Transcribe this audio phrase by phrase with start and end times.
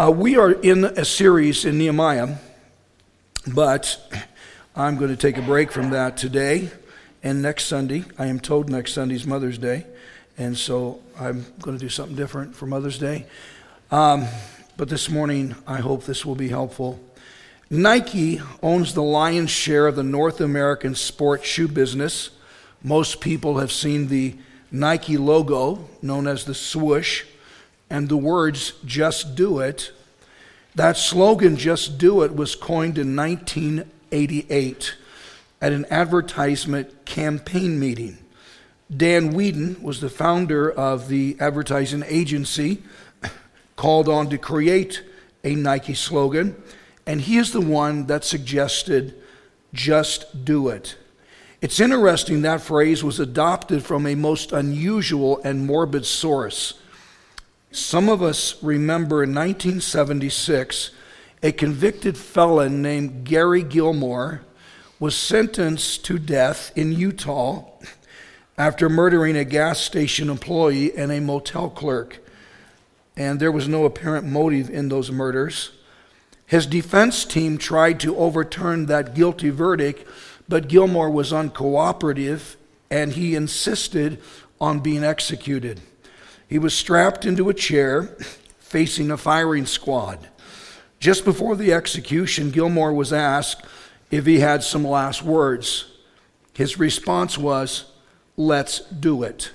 [0.00, 2.36] Uh, we are in a series in Nehemiah,
[3.48, 3.98] but
[4.76, 6.70] I'm going to take a break from that today
[7.24, 8.04] and next Sunday.
[8.16, 9.86] I am told next Sunday's Mother's Day,
[10.36, 13.26] and so I'm going to do something different for Mother's Day.
[13.90, 14.28] Um,
[14.76, 17.00] but this morning, I hope this will be helpful.
[17.68, 22.30] Nike owns the lion's share of the North American sports shoe business.
[22.84, 24.36] Most people have seen the
[24.70, 27.24] Nike logo, known as the swoosh
[27.90, 29.92] and the words, just do it.
[30.74, 34.94] That slogan, just do it, was coined in 1988
[35.60, 38.18] at an advertisement campaign meeting.
[38.94, 42.82] Dan Wieden was the founder of the advertising agency
[43.76, 45.02] called on to create
[45.44, 46.60] a Nike slogan,
[47.06, 49.14] and he is the one that suggested,
[49.72, 50.96] just do it.
[51.60, 56.74] It's interesting that phrase was adopted from a most unusual and morbid source.
[57.70, 60.90] Some of us remember in 1976,
[61.42, 64.42] a convicted felon named Gary Gilmore
[64.98, 67.64] was sentenced to death in Utah
[68.56, 72.24] after murdering a gas station employee and a motel clerk.
[73.16, 75.72] And there was no apparent motive in those murders.
[76.46, 80.08] His defense team tried to overturn that guilty verdict,
[80.48, 82.56] but Gilmore was uncooperative
[82.90, 84.20] and he insisted
[84.58, 85.82] on being executed.
[86.48, 88.04] He was strapped into a chair
[88.58, 90.28] facing a firing squad.
[90.98, 93.64] Just before the execution, Gilmore was asked
[94.10, 95.92] if he had some last words.
[96.54, 97.92] His response was,
[98.36, 99.50] Let's do it.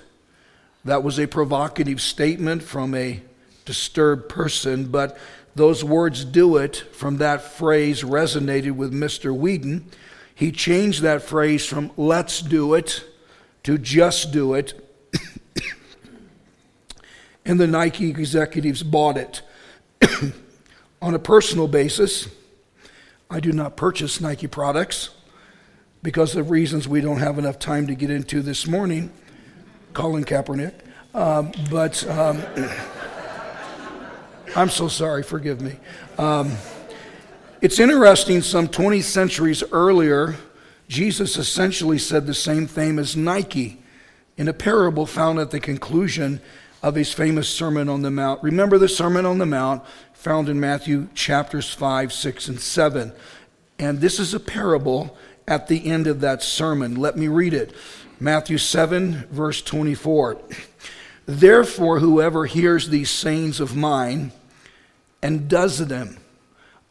[0.85, 3.21] That was a provocative statement from a
[3.65, 5.17] disturbed person, but
[5.55, 9.37] those words, do it, from that phrase resonated with Mr.
[9.37, 9.83] Wieden.
[10.35, 13.05] He changed that phrase from let's do it
[13.63, 14.82] to just do it
[17.45, 19.41] and the Nike executives bought it.
[21.01, 22.29] On a personal basis,
[23.29, 25.09] I do not purchase Nike products
[26.01, 29.11] because of reasons we don't have enough time to get into this morning.
[29.93, 30.73] Colin Kaepernick.
[31.13, 32.41] Um, but um,
[34.55, 35.75] I'm so sorry, forgive me.
[36.17, 36.51] Um,
[37.61, 40.35] it's interesting, some 20 centuries earlier,
[40.87, 43.81] Jesus essentially said the same thing as Nike
[44.35, 46.41] in a parable found at the conclusion
[46.83, 48.43] of his famous Sermon on the Mount.
[48.43, 53.13] Remember the Sermon on the Mount found in Matthew chapters 5, 6, and 7.
[53.79, 55.17] And this is a parable
[55.47, 56.95] at the end of that sermon.
[56.95, 57.73] Let me read it.
[58.19, 60.41] Matthew 7, verse 24.
[61.25, 64.33] Therefore, whoever hears these sayings of mine
[65.21, 66.17] and does them,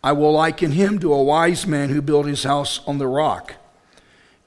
[0.03, 3.55] I will liken him to a wise man who built his house on the rock.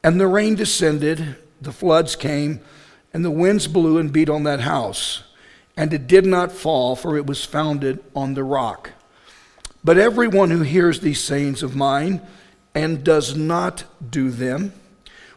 [0.03, 2.61] And the rain descended, the floods came,
[3.13, 5.23] and the winds blew and beat on that house
[5.77, 8.91] and it did not fall, for it was founded on the rock.
[9.83, 12.21] But everyone who hears these sayings of mine
[12.73, 14.73] and does not do them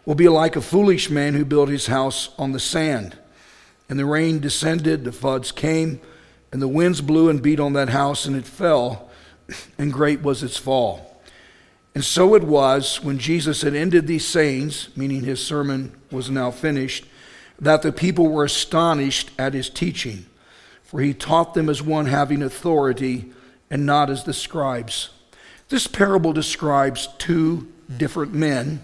[0.04, 3.18] will be like a foolish man who built his house on the sand.
[3.88, 6.00] And the rain descended, the floods came,
[6.50, 9.10] and the winds blew and beat on that house, and it fell,
[9.78, 11.22] and great was its fall.
[11.94, 16.50] And so it was when Jesus had ended these sayings, meaning his sermon was now
[16.50, 17.04] finished
[17.60, 20.26] that the people were astonished at his teaching,
[20.88, 23.30] for he taught them as one having authority
[23.70, 25.10] and not as the scribes.
[25.68, 28.80] This parable describes two different men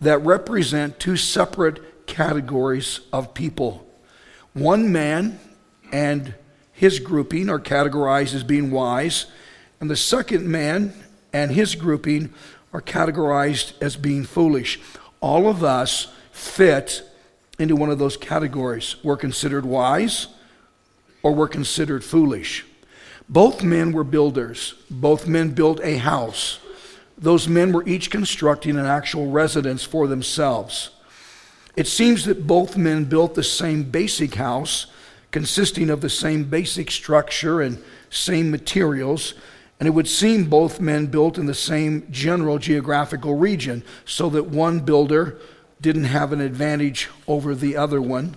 [0.00, 3.84] that represent two separate categories of people.
[4.52, 5.40] One man
[5.90, 6.32] and
[6.72, 9.26] his grouping are categorized as being wise,
[9.80, 10.94] and the second man
[11.32, 12.32] and his grouping
[12.72, 14.78] are categorized as being foolish.
[15.20, 17.02] All of us fit
[17.58, 18.94] into one of those categories.
[19.02, 20.28] We're considered wise
[21.22, 22.64] or we're considered foolish.
[23.28, 26.58] Both men were builders, both men built a house.
[27.16, 30.90] Those men were each constructing an actual residence for themselves.
[31.76, 34.86] It seems that both men built the same basic house,
[35.30, 39.34] consisting of the same basic structure and same materials,
[39.80, 44.46] and it would seem both men built in the same general geographical region, so that
[44.46, 45.38] one builder
[45.80, 48.36] didn't have an advantage over the other one.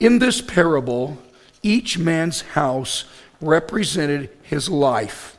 [0.00, 1.18] In this parable,
[1.62, 3.04] each man's house
[3.40, 5.38] represented his life,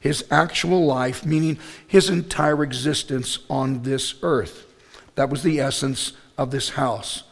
[0.00, 4.66] his actual life, meaning his entire existence on this earth.
[5.14, 7.24] That was the essence of this house.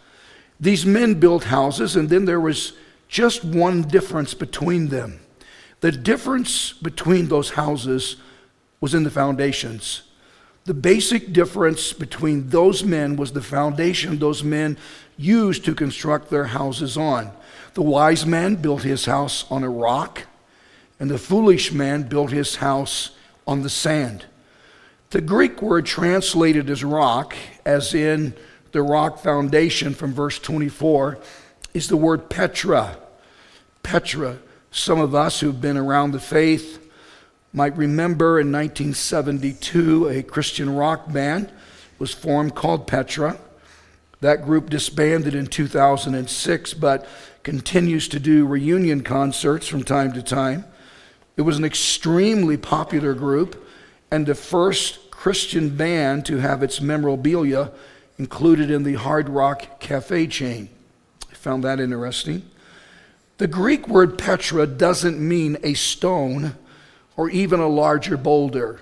[0.58, 2.72] These men built houses, and then there was
[3.08, 5.20] just one difference between them.
[5.80, 8.16] The difference between those houses
[8.80, 10.02] was in the foundations.
[10.64, 14.76] The basic difference between those men was the foundation those men
[15.16, 17.30] used to construct their houses on.
[17.76, 20.23] The wise man built his house on a rock,
[20.99, 23.11] and the foolish man built his house
[23.46, 24.25] on the sand.
[25.11, 27.37] The Greek word translated as rock,
[27.67, 28.32] as in
[28.73, 31.19] the rock foundation from verse 24,
[31.75, 32.96] is the word Petra.
[33.82, 34.38] Petra.
[34.70, 36.82] Some of us who've been around the faith
[37.52, 41.52] might remember in 1972 a Christian rock band
[41.99, 43.38] was formed called Petra.
[44.23, 47.06] That group disbanded in 2006, but
[47.46, 50.64] continues to do reunion concerts from time to time.
[51.37, 53.69] It was an extremely popular group
[54.10, 57.70] and the first Christian band to have its memorabilia
[58.19, 60.69] included in the Hard Rock Cafe chain.
[61.31, 62.43] I found that interesting.
[63.38, 66.56] The Greek word Petra doesn't mean a stone
[67.16, 68.81] or even a larger boulder.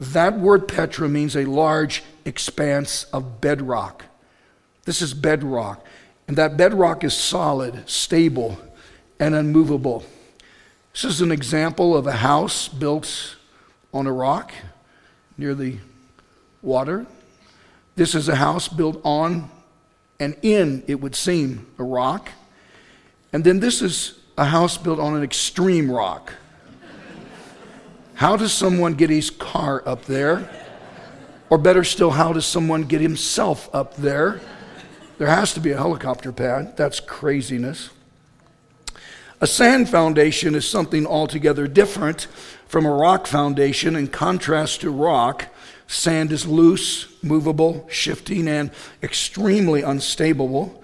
[0.00, 4.06] That word Petra means a large expanse of bedrock.
[4.84, 5.86] This is bedrock.
[6.30, 8.56] And that bedrock is solid, stable,
[9.18, 10.04] and unmovable.
[10.92, 13.34] This is an example of a house built
[13.92, 14.52] on a rock
[15.36, 15.78] near the
[16.62, 17.04] water.
[17.96, 19.50] This is a house built on
[20.20, 22.28] and in, it would seem, a rock.
[23.32, 26.32] And then this is a house built on an extreme rock.
[28.14, 30.48] How does someone get his car up there?
[31.48, 34.40] Or better still, how does someone get himself up there?
[35.20, 36.78] There has to be a helicopter pad.
[36.78, 37.90] That's craziness.
[39.42, 42.26] A sand foundation is something altogether different
[42.66, 43.96] from a rock foundation.
[43.96, 45.48] In contrast to rock,
[45.86, 48.70] sand is loose, movable, shifting, and
[49.02, 50.82] extremely unstable.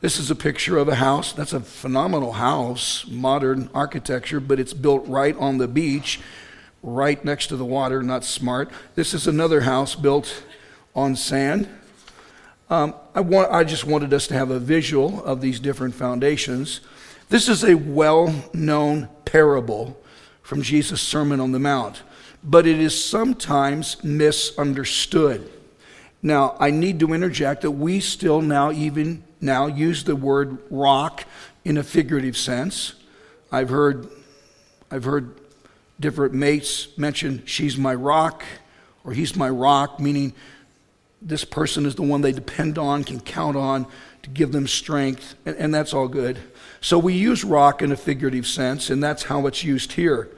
[0.00, 1.32] This is a picture of a house.
[1.32, 6.18] That's a phenomenal house, modern architecture, but it's built right on the beach
[6.82, 8.72] right next to the water, not smart.
[8.96, 10.42] This is another house built
[10.96, 11.68] on sand.
[12.70, 16.80] Um, I, want, I just wanted us to have a visual of these different foundations.
[17.30, 19.98] This is a well known parable
[20.42, 22.02] from Jesus' Sermon on the Mount,
[22.44, 25.50] but it is sometimes misunderstood.
[26.22, 31.24] Now, I need to interject that we still now, even now, use the word rock
[31.64, 32.94] in a figurative sense.
[33.50, 34.08] I've heard,
[34.90, 35.40] I've heard
[36.00, 38.42] different mates mention, she's my rock,
[39.04, 40.34] or he's my rock, meaning
[41.20, 43.86] this person is the one they depend on, can count on
[44.22, 46.38] to give them strength, and, and that's all good.
[46.80, 50.30] So we use rock in a figurative sense, and that's how it's used here.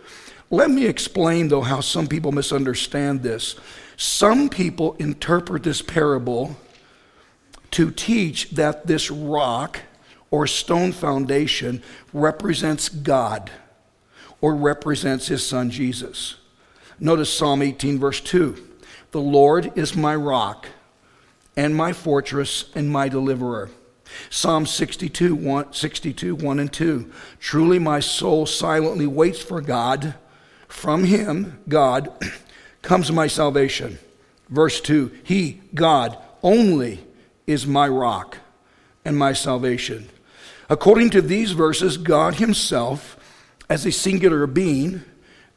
[0.50, 3.56] Let me explain, though, how some people misunderstand this.
[3.96, 6.56] Some people interpret this parable
[7.72, 9.80] to teach that this rock
[10.30, 13.50] or stone foundation represents God
[14.40, 16.36] or represents his son Jesus.
[16.98, 18.69] Notice Psalm 18, verse 2
[19.10, 20.66] The Lord is my rock
[21.56, 23.70] and my fortress and my deliverer.
[24.28, 27.10] Psalm 62 1, 62, 1 and 2.
[27.38, 30.14] Truly my soul silently waits for God.
[30.68, 32.12] From him, God,
[32.82, 33.98] comes my salvation.
[34.48, 37.00] Verse 2 He, God, only
[37.46, 38.38] is my rock
[39.04, 40.08] and my salvation.
[40.68, 43.16] According to these verses, God Himself
[43.68, 45.02] as a singular being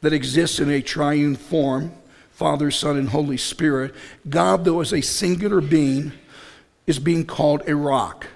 [0.00, 1.92] that exists in a triune form
[2.34, 3.94] Father, Son, and Holy Spirit.
[4.28, 6.12] God, though, as a singular being,
[6.86, 8.26] is being called a rock.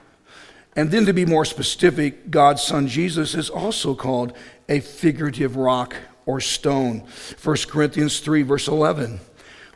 [0.77, 4.33] And then to be more specific, God's Son Jesus is also called
[4.69, 5.97] a figurative rock
[6.27, 7.03] or stone.
[7.43, 9.19] 1 Corinthians 3, verse 11.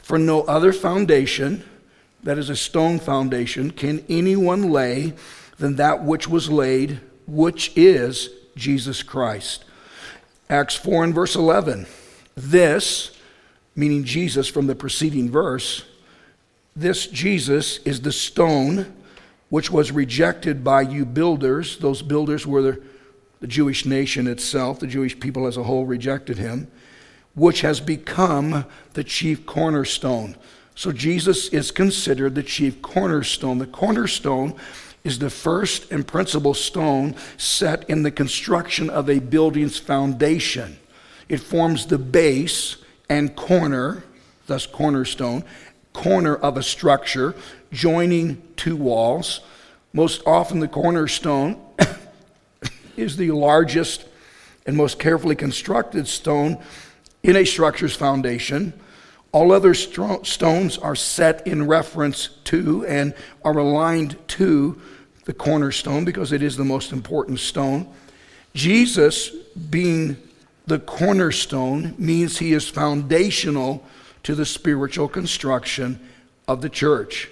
[0.02, 1.64] For no other foundation,
[2.22, 5.14] that is a stone foundation, can anyone lay
[5.58, 9.64] than that which was laid, which is Jesus Christ.
[10.48, 11.86] Acts 4 and verse 11.
[12.36, 13.16] This,
[13.74, 15.84] meaning Jesus from the preceding verse,
[16.74, 18.94] this Jesus is the stone
[19.50, 21.76] which was rejected by you builders.
[21.78, 22.82] Those builders were the,
[23.40, 26.70] the Jewish nation itself, the Jewish people as a whole rejected him,
[27.34, 28.64] which has become
[28.94, 30.36] the chief cornerstone.
[30.74, 33.58] So Jesus is considered the chief cornerstone.
[33.58, 34.54] The cornerstone
[35.04, 40.78] is the first and principal stone set in the construction of a building's foundation.
[41.28, 42.76] It forms the base
[43.08, 44.04] and corner,
[44.46, 45.44] thus cornerstone,
[45.92, 47.34] corner of a structure
[47.70, 49.40] joining two walls.
[49.92, 51.60] Most often, the cornerstone
[52.96, 54.06] is the largest
[54.66, 56.62] and most carefully constructed stone
[57.22, 58.72] in a structure's foundation.
[59.32, 64.80] All other stones are set in reference to and are aligned to
[65.24, 67.92] the cornerstone because it is the most important stone.
[68.54, 69.30] Jesus,
[69.70, 70.16] being
[70.66, 73.84] the cornerstone, means he is foundational
[74.22, 75.98] to the spiritual construction
[76.46, 77.28] of the church.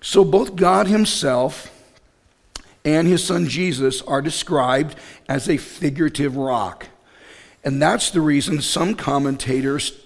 [0.00, 1.70] So both God himself
[2.84, 4.96] and his son Jesus are described
[5.28, 6.88] as a figurative rock.
[7.64, 9.98] And that's the reason some commentators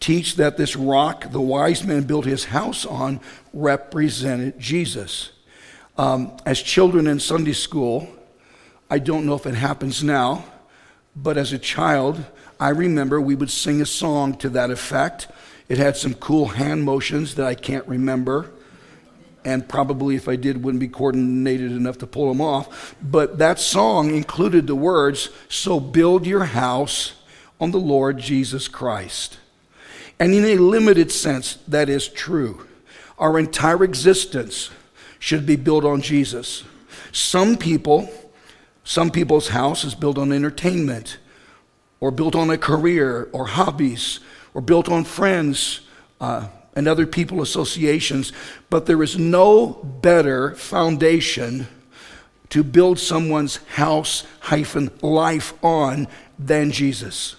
[0.00, 3.20] teach that this rock the wise man built his house on
[3.52, 5.32] represented Jesus.
[5.98, 8.08] Um, as children in Sunday school,
[8.88, 10.44] I don't know if it happens now,
[11.14, 12.24] but as a child,
[12.58, 15.28] I remember we would sing a song to that effect.
[15.68, 18.50] It had some cool hand motions that I can't remember,
[19.44, 22.94] and probably if I did, wouldn't be coordinated enough to pull them off.
[23.02, 27.14] But that song included the words, So build your house
[27.60, 29.38] on the Lord Jesus Christ.
[30.18, 32.66] And in a limited sense, that is true.
[33.18, 34.70] Our entire existence
[35.18, 36.64] should be built on Jesus.
[37.12, 38.10] Some people,
[38.84, 41.18] some people's house is built on entertainment,
[42.00, 44.20] or built on a career, or hobbies,
[44.54, 45.80] or built on friends
[46.20, 48.32] uh, and other people associations.
[48.70, 49.72] But there is no
[50.02, 51.68] better foundation
[52.50, 56.08] to build someone's house hyphen life on
[56.38, 57.36] than Jesus.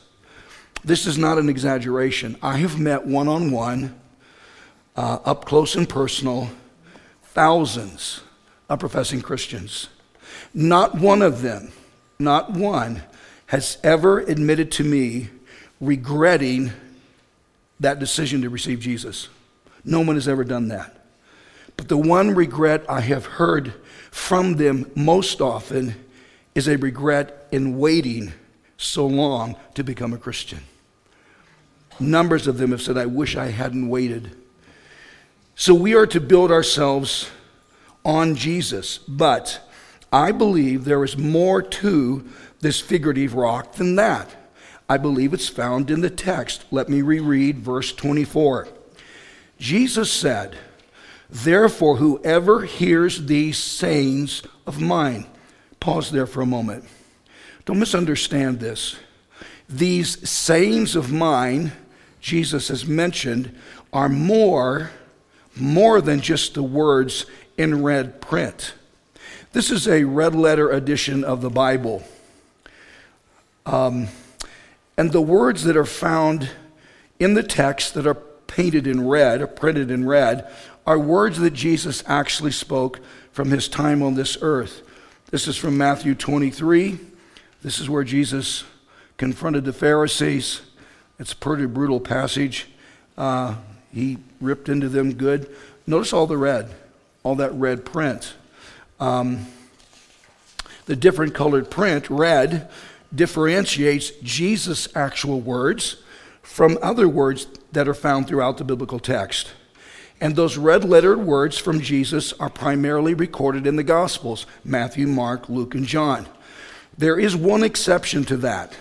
[0.83, 2.37] This is not an exaggeration.
[2.41, 3.99] I have met one on one,
[4.95, 6.49] up close and personal,
[7.23, 8.21] thousands
[8.69, 9.89] of professing Christians.
[10.53, 11.71] Not one of them,
[12.19, 13.03] not one,
[13.47, 15.29] has ever admitted to me
[15.79, 16.71] regretting
[17.79, 19.27] that decision to receive Jesus.
[19.83, 20.95] No one has ever done that.
[21.75, 23.73] But the one regret I have heard
[24.11, 25.95] from them most often
[26.53, 28.33] is a regret in waiting
[28.77, 30.59] so long to become a Christian.
[31.99, 34.35] Numbers of them have said, I wish I hadn't waited.
[35.55, 37.29] So we are to build ourselves
[38.03, 38.97] on Jesus.
[38.99, 39.59] But
[40.11, 42.27] I believe there is more to
[42.59, 44.29] this figurative rock than that.
[44.89, 46.65] I believe it's found in the text.
[46.69, 48.67] Let me reread verse 24.
[49.57, 50.57] Jesus said,
[51.29, 55.27] Therefore, whoever hears these sayings of mine,
[55.79, 56.83] pause there for a moment.
[57.63, 58.97] Don't misunderstand this.
[59.69, 61.71] These sayings of mine
[62.19, 63.55] Jesus has mentioned
[63.91, 64.91] are more,
[65.55, 67.25] more than just the words
[67.57, 68.73] in red print.
[69.53, 72.03] This is a red letter edition of the Bible.
[73.65, 74.07] Um,
[74.97, 76.49] and the words that are found
[77.19, 80.49] in the text that are painted in red or printed in red
[80.87, 82.99] are words that Jesus actually spoke
[83.31, 84.81] from his time on this earth.
[85.29, 86.99] This is from Matthew 23.
[87.61, 88.63] This is where Jesus
[89.17, 90.61] confronted the Pharisees
[91.21, 92.67] it's a pretty brutal passage.
[93.15, 93.53] Uh,
[93.93, 95.55] he ripped into them good.
[95.85, 96.73] Notice all the red,
[97.21, 98.33] all that red print.
[99.01, 99.47] Um,
[100.85, 102.69] the different colored print, red,
[103.13, 105.97] differentiates Jesus' actual words
[106.41, 109.51] from other words that are found throughout the biblical text.
[110.19, 115.49] And those red lettered words from Jesus are primarily recorded in the Gospels Matthew, Mark,
[115.49, 116.27] Luke, and John.
[116.97, 118.77] There is one exception to that.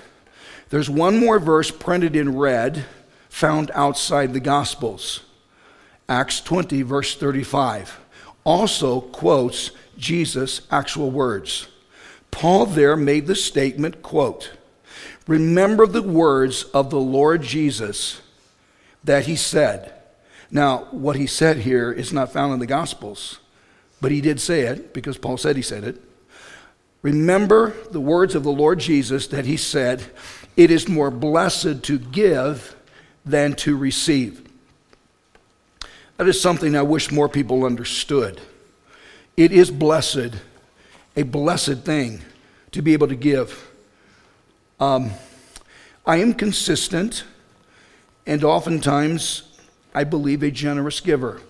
[0.68, 2.84] There's one more verse printed in red
[3.30, 5.22] found outside the Gospels.
[6.08, 7.98] Acts 20, verse 35,
[8.44, 9.70] also quotes
[10.00, 11.68] Jesus' actual words.
[12.30, 14.52] Paul there made the statement, quote,
[15.26, 18.20] Remember the words of the Lord Jesus
[19.04, 19.92] that he said.
[20.50, 23.38] Now, what he said here is not found in the Gospels,
[24.00, 26.00] but he did say it because Paul said he said it.
[27.02, 30.04] Remember the words of the Lord Jesus that he said,
[30.56, 32.76] it is more blessed to give
[33.24, 34.46] than to receive.
[36.16, 38.40] That is something I wish more people understood.
[39.40, 40.34] It is blessed,
[41.16, 42.20] a blessed thing
[42.72, 43.70] to be able to give.
[44.78, 45.12] Um,
[46.04, 47.24] I am consistent,
[48.26, 49.44] and oftentimes
[49.94, 51.40] I believe a generous giver.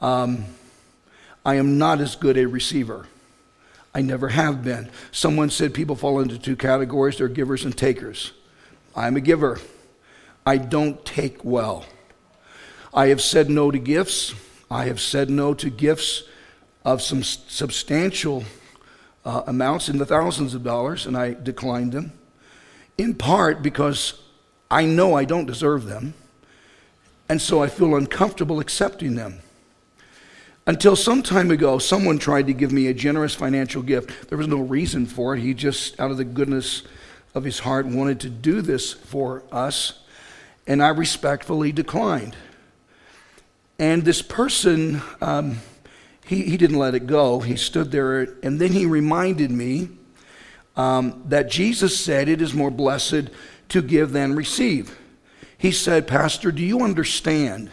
[0.00, 0.46] Um,
[1.44, 3.06] I am not as good a receiver.
[3.94, 4.88] I never have been.
[5.12, 8.32] Someone said people fall into two categories they're givers and takers.
[8.96, 9.60] I'm a giver.
[10.46, 11.84] I don't take well.
[12.94, 14.34] I have said no to gifts.
[14.70, 16.22] I have said no to gifts
[16.86, 18.44] of some substantial
[19.24, 22.12] uh, amounts in the thousands of dollars, and I declined them,
[22.96, 24.22] in part because
[24.70, 26.14] I know I don't deserve them,
[27.28, 29.40] and so I feel uncomfortable accepting them.
[30.64, 34.28] Until some time ago, someone tried to give me a generous financial gift.
[34.28, 35.40] There was no reason for it.
[35.40, 36.84] He just, out of the goodness
[37.34, 40.04] of his heart, wanted to do this for us,
[40.68, 42.36] and I respectfully declined.
[43.76, 45.58] And this person, um,
[46.26, 47.40] he, he didn't let it go.
[47.40, 49.88] He stood there, and then he reminded me
[50.76, 53.30] um, that Jesus said it is more blessed
[53.68, 54.98] to give than receive.
[55.56, 57.70] He said, Pastor, do you understand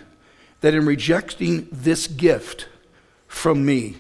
[0.61, 2.67] that in rejecting this gift,
[3.33, 3.95] from me,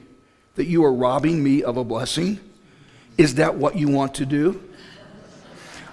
[0.55, 2.39] that you are robbing me of a blessing?
[3.17, 4.63] Is that what you want to do?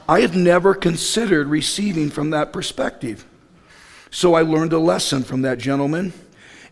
[0.06, 3.24] I had never considered receiving from that perspective.
[4.10, 6.12] So I learned a lesson from that gentleman,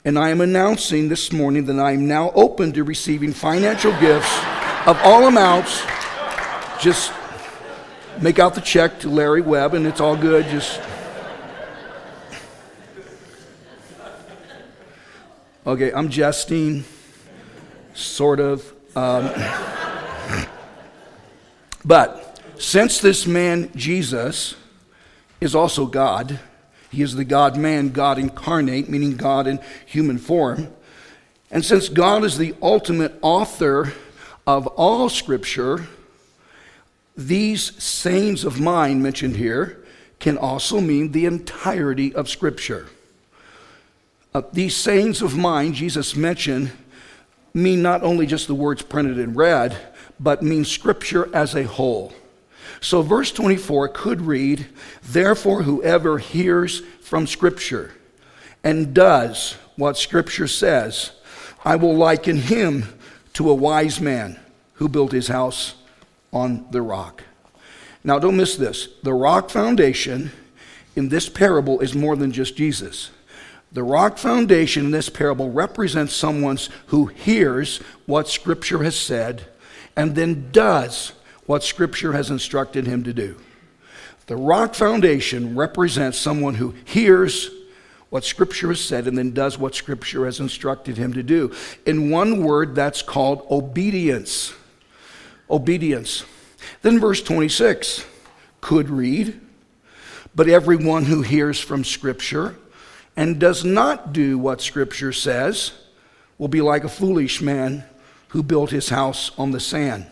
[0.05, 4.33] and I am announcing this morning that I am now open to receiving financial gifts
[4.87, 5.83] of all amounts.
[6.81, 7.12] Just
[8.21, 10.47] make out the check to Larry Webb, and it's all good.
[10.47, 10.81] Just.
[15.67, 16.85] Okay, I'm jesting,
[17.93, 18.73] sort of.
[18.97, 19.31] Um,
[21.85, 24.55] but since this man, Jesus,
[25.40, 26.38] is also God,
[26.90, 30.68] he is the God man, God incarnate, meaning God in human form.
[31.50, 33.92] And since God is the ultimate author
[34.47, 35.87] of all Scripture,
[37.16, 39.85] these sayings of mine mentioned here
[40.18, 42.88] can also mean the entirety of Scripture.
[44.35, 46.71] Uh, these sayings of mine, Jesus mentioned,
[47.54, 49.76] mean not only just the words printed in red,
[50.21, 52.12] but mean Scripture as a whole.
[52.81, 54.67] So, verse 24 could read,
[55.03, 57.93] Therefore, whoever hears from Scripture
[58.63, 61.13] and does what Scripture says,
[61.65, 62.85] I will liken him
[63.35, 64.39] to a wise man
[64.75, 65.75] who built his house
[66.33, 67.25] on the rock.
[68.05, 68.89] Now, don't miss this.
[69.03, 70.31] The rock foundation
[70.95, 73.11] in this parable is more than just Jesus.
[73.73, 79.47] The rock foundation in this parable represents someone who hears what Scripture has said
[79.97, 81.13] and then does
[81.49, 83.35] what Scripture has instructed him to do.
[84.26, 87.50] The rock foundation represents someone who hears
[88.11, 91.55] what Scripture has said and then does what Scripture has instructed him to do.
[91.87, 94.52] In one word, that's called obedience.
[95.50, 96.23] Obedience.
[96.83, 98.05] Then verse 26
[98.61, 99.40] could read,
[100.35, 102.57] But everyone who hears from Scripture
[103.17, 105.73] and does not do what Scripture says
[106.37, 107.85] will be like a foolish man
[108.28, 110.07] who built his house on the sand.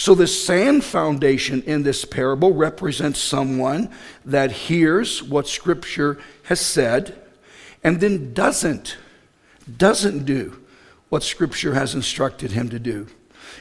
[0.00, 3.90] So, the sand foundation in this parable represents someone
[4.24, 7.20] that hears what Scripture has said
[7.84, 8.96] and then doesn't,
[9.76, 10.58] doesn't do
[11.10, 13.08] what Scripture has instructed him to do.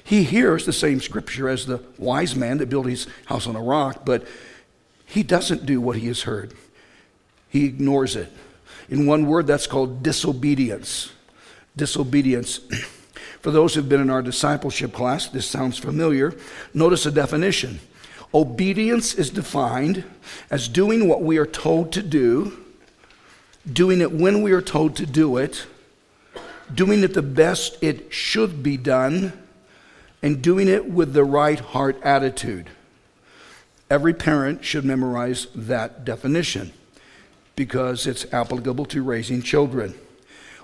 [0.02, 3.62] He hears the same Scripture as the wise man that built his house on a
[3.62, 4.26] rock, but
[5.06, 6.54] he doesn't do what he has heard.
[7.50, 8.32] He ignores it.
[8.88, 11.12] In one word, that's called disobedience.
[11.76, 12.62] Disobedience.
[13.42, 16.36] For those who've been in our discipleship class, this sounds familiar.
[16.74, 17.80] Notice a definition.
[18.34, 20.04] Obedience is defined
[20.52, 22.64] as doing what we are told to do,
[23.72, 25.66] doing it when we are told to do it,
[26.74, 29.34] doing it the best it should be done,
[30.22, 32.70] and doing it with the right heart attitude.
[33.90, 36.74] Every parent should memorize that definition
[37.56, 39.96] because it's applicable to raising children.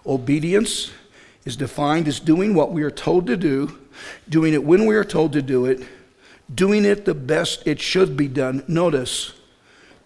[0.06, 0.92] Obedience
[1.46, 3.80] is defined as doing what we are told to do,
[4.28, 5.82] doing it when we are told to do it,
[6.54, 8.64] doing it the best it should be done.
[8.68, 9.34] Notice,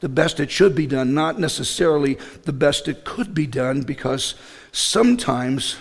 [0.02, 4.36] the best it should be done, not necessarily the best it could be done, because
[4.72, 5.78] sometimes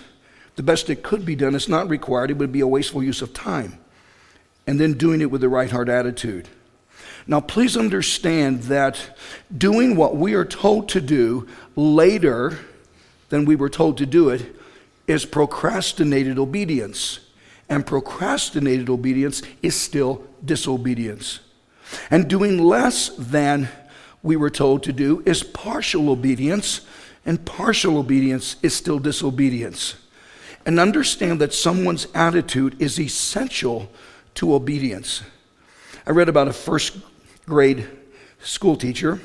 [0.57, 2.31] the best it could be done is not required.
[2.31, 3.79] It would be a wasteful use of time.
[4.67, 6.49] And then doing it with the right heart attitude.
[7.27, 9.17] Now, please understand that
[9.57, 12.59] doing what we are told to do later
[13.29, 14.58] than we were told to do it
[15.09, 17.21] is procrastinated obedience.
[17.69, 21.41] And procrastinated obedience is still disobedience.
[22.11, 23.69] And doing less than
[24.23, 26.83] we were told to do is partial obedience,
[27.25, 29.97] and partial obedience is still disobedience.
[30.67, 33.91] And understand that someone's attitude is essential
[34.35, 35.23] to obedience.
[36.07, 36.97] I read about a first
[37.47, 37.87] grade
[38.41, 39.21] school teacher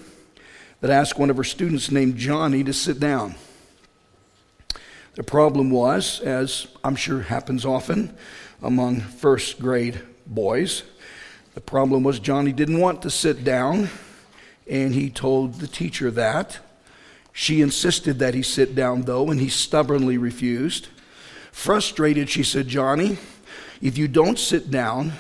[0.82, 3.36] that asked one of her students named Johnny to sit down.
[5.16, 8.16] The problem was, as I'm sure happens often
[8.64, 10.84] among first grade boys,
[11.54, 13.90] the problem was Johnny didn't want to sit down,
[14.68, 16.60] and he told the teacher that.
[17.32, 20.88] She insisted that he sit down, though, and he stubbornly refused.
[21.52, 23.20] Frustrated, she said, Johnny,
[23.84, 25.14] if you don't sit down,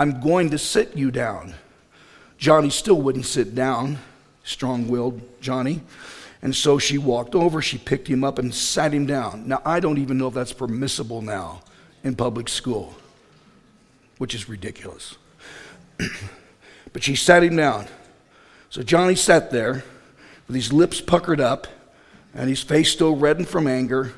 [0.00, 1.54] I'm going to sit you down.
[2.38, 3.98] Johnny still wouldn't sit down,
[4.42, 5.82] strong willed Johnny.
[6.42, 9.46] And so she walked over, she picked him up and sat him down.
[9.46, 11.62] Now, I don't even know if that's permissible now
[12.02, 12.94] in public school,
[14.18, 15.16] which is ridiculous.
[16.92, 17.86] but she sat him down.
[18.70, 19.84] So Johnny sat there
[20.48, 21.68] with his lips puckered up
[22.34, 24.12] and his face still reddened from anger.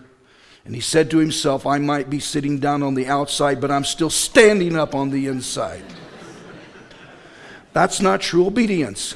[0.64, 3.84] And he said to himself, I might be sitting down on the outside, but I'm
[3.84, 5.84] still standing up on the inside.
[7.74, 9.14] That's not true obedience.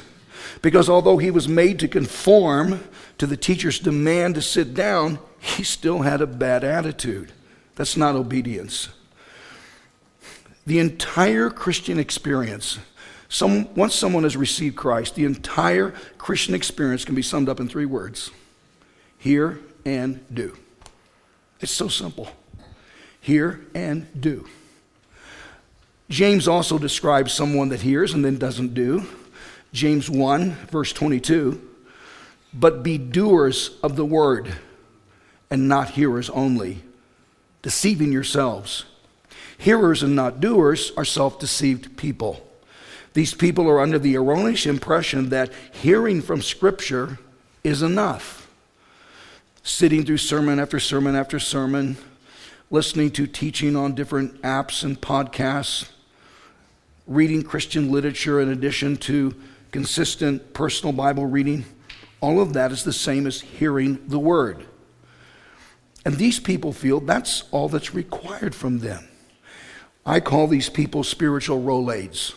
[0.61, 2.83] Because although he was made to conform
[3.19, 7.31] to the teacher's demand to sit down, he still had a bad attitude.
[7.75, 8.89] That's not obedience.
[10.65, 12.79] The entire Christian experience
[13.31, 17.69] Some, once someone has received Christ, the entire Christian experience can be summed up in
[17.69, 18.31] three words
[19.19, 20.57] hear and do.
[21.59, 22.29] It's so simple.
[23.21, 24.47] Hear and do.
[26.09, 29.05] James also describes someone that hears and then doesn't do.
[29.73, 31.68] James 1, verse 22
[32.53, 34.53] But be doers of the word
[35.49, 36.83] and not hearers only,
[37.61, 38.85] deceiving yourselves.
[39.57, 42.45] Hearers and not doers are self deceived people.
[43.13, 47.19] These people are under the erroneous impression that hearing from Scripture
[47.63, 48.47] is enough.
[49.63, 51.97] Sitting through sermon after sermon after sermon,
[52.71, 55.89] listening to teaching on different apps and podcasts,
[57.07, 59.35] reading Christian literature in addition to
[59.71, 61.65] consistent personal Bible reading,
[62.21, 64.65] all of that is the same as hearing the Word.
[66.05, 69.07] And these people feel that's all that's required from them.
[70.05, 72.33] I call these people spiritual Rolaids.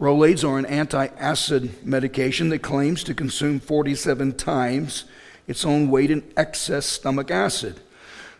[0.00, 5.04] Rolaids are an anti-acid medication that claims to consume 47 times
[5.46, 7.78] its own weight in excess stomach acid.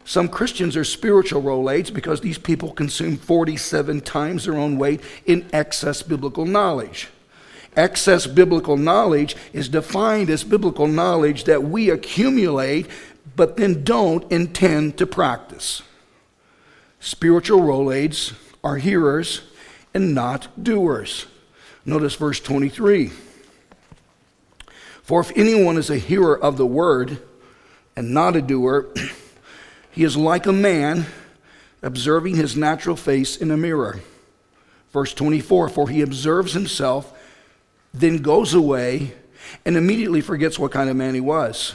[0.04, 5.48] Some Christians are spiritual Rolaids because these people consume 47 times their own weight in
[5.52, 7.08] excess biblical knowledge.
[7.76, 12.86] Excess biblical knowledge is defined as biblical knowledge that we accumulate
[13.34, 15.82] but then don't intend to practice.
[17.00, 19.42] Spiritual Rolaids are hearers
[19.94, 21.26] and not doers.
[21.84, 23.10] Notice verse 23.
[25.02, 27.20] For if anyone is a hearer of the word
[27.96, 28.88] and not a doer,
[29.90, 31.06] he is like a man
[31.82, 34.00] observing his natural face in a mirror.
[34.92, 37.18] Verse 24 For he observes himself,
[37.94, 39.14] then goes away,
[39.64, 41.74] and immediately forgets what kind of man he was.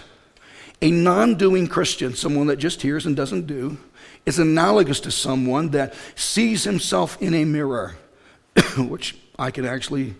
[0.82, 3.78] A non doing Christian, someone that just hears and doesn't do,
[4.26, 7.96] is analogous to someone that sees himself in a mirror,
[8.78, 10.16] which I can actually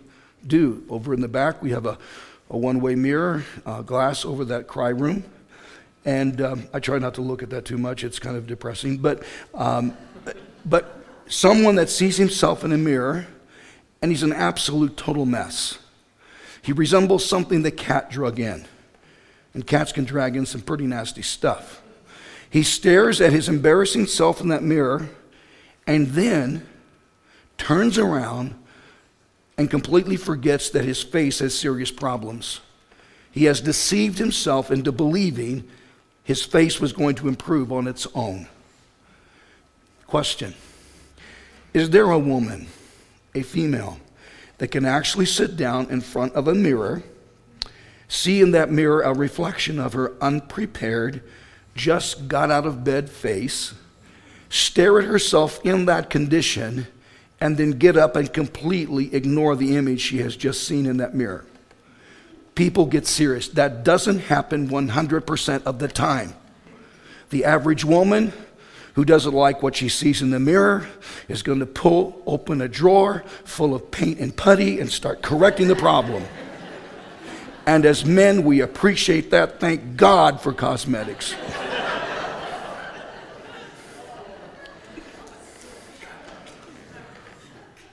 [0.46, 0.84] do.
[0.88, 1.98] Over in the back, we have a,
[2.50, 5.24] a one way mirror, uh, glass over that cry room.
[6.04, 8.98] And um, I try not to look at that too much, it's kind of depressing.
[8.98, 9.96] But, um,
[10.64, 13.26] but someone that sees himself in a mirror
[14.00, 15.78] and he's an absolute total mess.
[16.62, 18.66] He resembles something the cat drug in.
[19.54, 21.82] And cats can drag in some pretty nasty stuff.
[22.50, 25.08] He stares at his embarrassing self in that mirror
[25.86, 26.66] and then
[27.56, 28.54] turns around
[29.56, 32.60] and completely forgets that his face has serious problems.
[33.30, 35.68] He has deceived himself into believing
[36.24, 38.48] his face was going to improve on its own.
[40.06, 40.54] Question
[41.74, 42.68] Is there a woman,
[43.34, 43.98] a female,
[44.58, 47.02] that can actually sit down in front of a mirror,
[48.08, 51.22] see in that mirror a reflection of her unprepared,
[51.74, 53.74] just got out of bed face,
[54.50, 56.86] stare at herself in that condition,
[57.40, 61.14] and then get up and completely ignore the image she has just seen in that
[61.14, 61.44] mirror.
[62.56, 63.48] People get serious.
[63.48, 66.34] That doesn't happen 100% of the time.
[67.30, 68.32] The average woman
[68.98, 70.84] who doesn't like what she sees in the mirror
[71.28, 75.68] is going to pull open a drawer full of paint and putty and start correcting
[75.68, 76.20] the problem.
[77.64, 79.60] And as men, we appreciate that.
[79.60, 81.36] Thank God for cosmetics.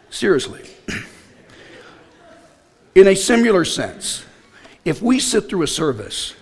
[0.10, 0.68] Seriously.
[2.96, 4.26] In a similar sense,
[4.84, 6.34] if we sit through a service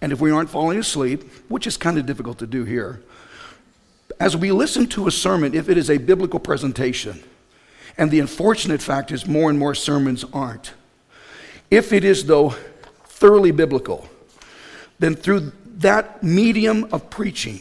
[0.00, 3.02] and if we aren't falling asleep, which is kind of difficult to do here,
[4.20, 7.22] as we listen to a sermon, if it is a biblical presentation,
[7.96, 10.72] and the unfortunate fact is more and more sermons aren't,
[11.70, 12.54] if it is, though,
[13.04, 14.08] thoroughly biblical,
[14.98, 17.60] then through that medium of preaching,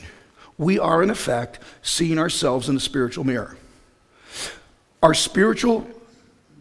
[0.58, 3.58] we are in effect seeing ourselves in a spiritual mirror.
[5.04, 5.88] Our spiritual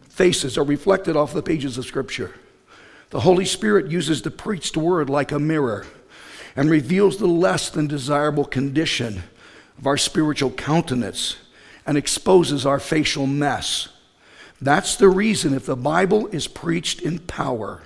[0.09, 2.33] faces are reflected off the pages of Scripture.
[3.09, 5.87] The Holy Spirit uses the preached word like a mirror
[6.55, 9.23] and reveals the less than desirable condition
[9.77, 11.37] of our spiritual countenance
[11.85, 13.89] and exposes our facial mess.
[14.61, 17.83] That's the reason if the Bible is preached in power,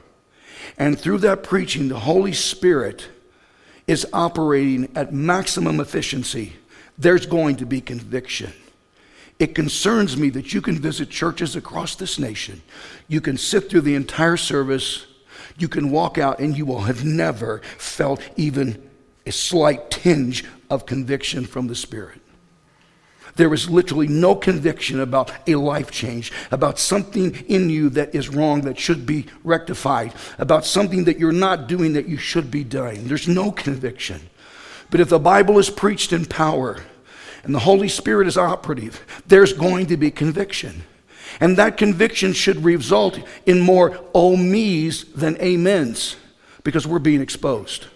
[0.77, 3.07] and through that preaching, the Holy Spirit
[3.87, 6.53] is operating at maximum efficiency,
[6.97, 8.53] there's going to be conviction.
[9.39, 12.61] It concerns me that you can visit churches across this nation.
[13.07, 15.07] You can sit through the entire service.
[15.57, 18.90] You can walk out and you will have never felt even
[19.25, 22.21] a slight tinge of conviction from the Spirit.
[23.35, 28.29] There is literally no conviction about a life change, about something in you that is
[28.29, 32.63] wrong that should be rectified, about something that you're not doing that you should be
[32.63, 33.07] doing.
[33.07, 34.29] There's no conviction.
[34.89, 36.81] But if the Bible is preached in power,
[37.43, 40.83] and the Holy Spirit is operative, there's going to be conviction.
[41.39, 46.17] And that conviction should result in more oh me's than amens
[46.63, 47.87] because we're being exposed.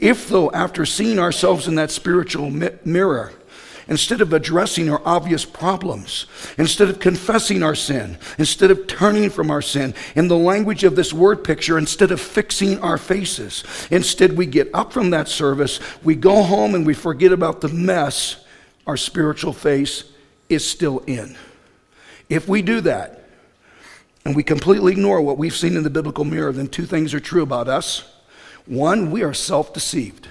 [0.00, 3.32] If, though, after seeing ourselves in that spiritual mi- mirror,
[3.88, 6.26] instead of addressing our obvious problems,
[6.58, 10.94] instead of confessing our sin, instead of turning from our sin, in the language of
[10.94, 15.80] this word picture, instead of fixing our faces, instead we get up from that service,
[16.04, 18.44] we go home and we forget about the mess
[18.86, 20.04] our spiritual face
[20.48, 21.36] is still in.
[22.28, 23.24] If we do that,
[24.24, 27.20] and we completely ignore what we've seen in the biblical mirror, then two things are
[27.20, 28.04] true about us.
[28.68, 30.28] One, we are self deceived.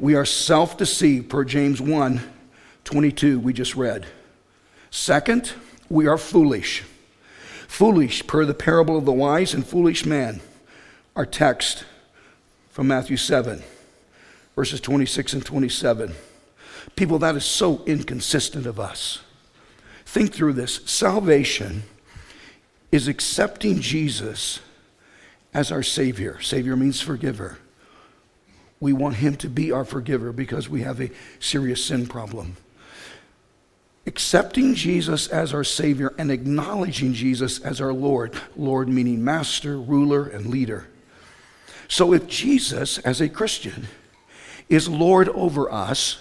[0.00, 2.20] We are self deceived, per James 1
[2.82, 4.06] 22, we just read.
[4.90, 5.52] Second,
[5.88, 6.82] we are foolish.
[7.68, 10.40] Foolish, per the parable of the wise and foolish man,
[11.14, 11.84] our text
[12.70, 13.62] from Matthew 7,
[14.56, 16.12] verses 26 and 27.
[16.96, 19.20] People, that is so inconsistent of us.
[20.04, 20.80] Think through this.
[20.86, 21.84] Salvation
[22.90, 24.58] is accepting Jesus
[25.52, 26.40] as our Savior.
[26.40, 27.58] Savior means forgiver.
[28.78, 32.56] We want Him to be our forgiver because we have a serious sin problem.
[34.06, 40.26] Accepting Jesus as our Savior and acknowledging Jesus as our Lord, Lord meaning master, ruler,
[40.26, 40.88] and leader.
[41.88, 43.88] So if Jesus, as a Christian,
[44.68, 46.18] is Lord over us,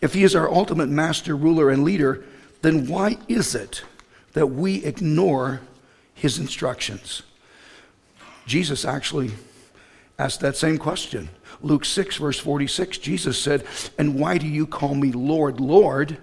[0.00, 2.24] if He is our ultimate master, ruler, and leader,
[2.62, 3.82] then why is it
[4.34, 5.62] that we ignore
[6.14, 7.22] His instructions?
[8.50, 9.30] Jesus actually
[10.18, 11.28] asked that same question.
[11.62, 13.64] Luke 6, verse 46, Jesus said,
[13.96, 16.18] And why do you call me Lord, Lord,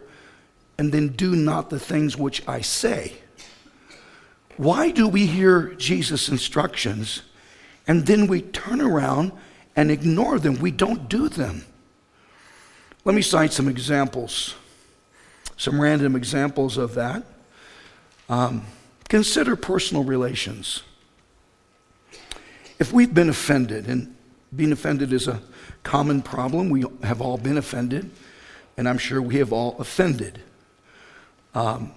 [0.78, 3.14] and then do not the things which I say?
[4.58, 7.22] Why do we hear Jesus' instructions
[7.88, 9.32] and then we turn around
[9.78, 10.60] and ignore them?
[10.60, 11.64] We don't do them.
[13.06, 14.54] Let me cite some examples,
[15.56, 17.24] some random examples of that.
[18.28, 18.66] Um,
[19.08, 20.84] consider personal relations.
[22.80, 24.16] If we've been offended, and
[24.56, 25.42] being offended is a
[25.84, 28.10] common problem, we have all been offended,
[28.78, 30.40] and I'm sure we have all offended.
[31.56, 31.92] Um,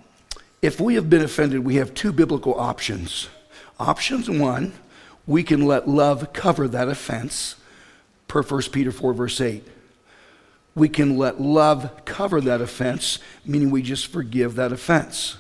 [0.62, 3.28] if we have been offended, we have two biblical options.
[3.78, 4.72] Options one,
[5.26, 7.56] we can let love cover that offense,
[8.26, 9.66] per 1 Peter 4, verse 8.
[10.74, 15.36] We can let love cover that offense, meaning we just forgive that offense.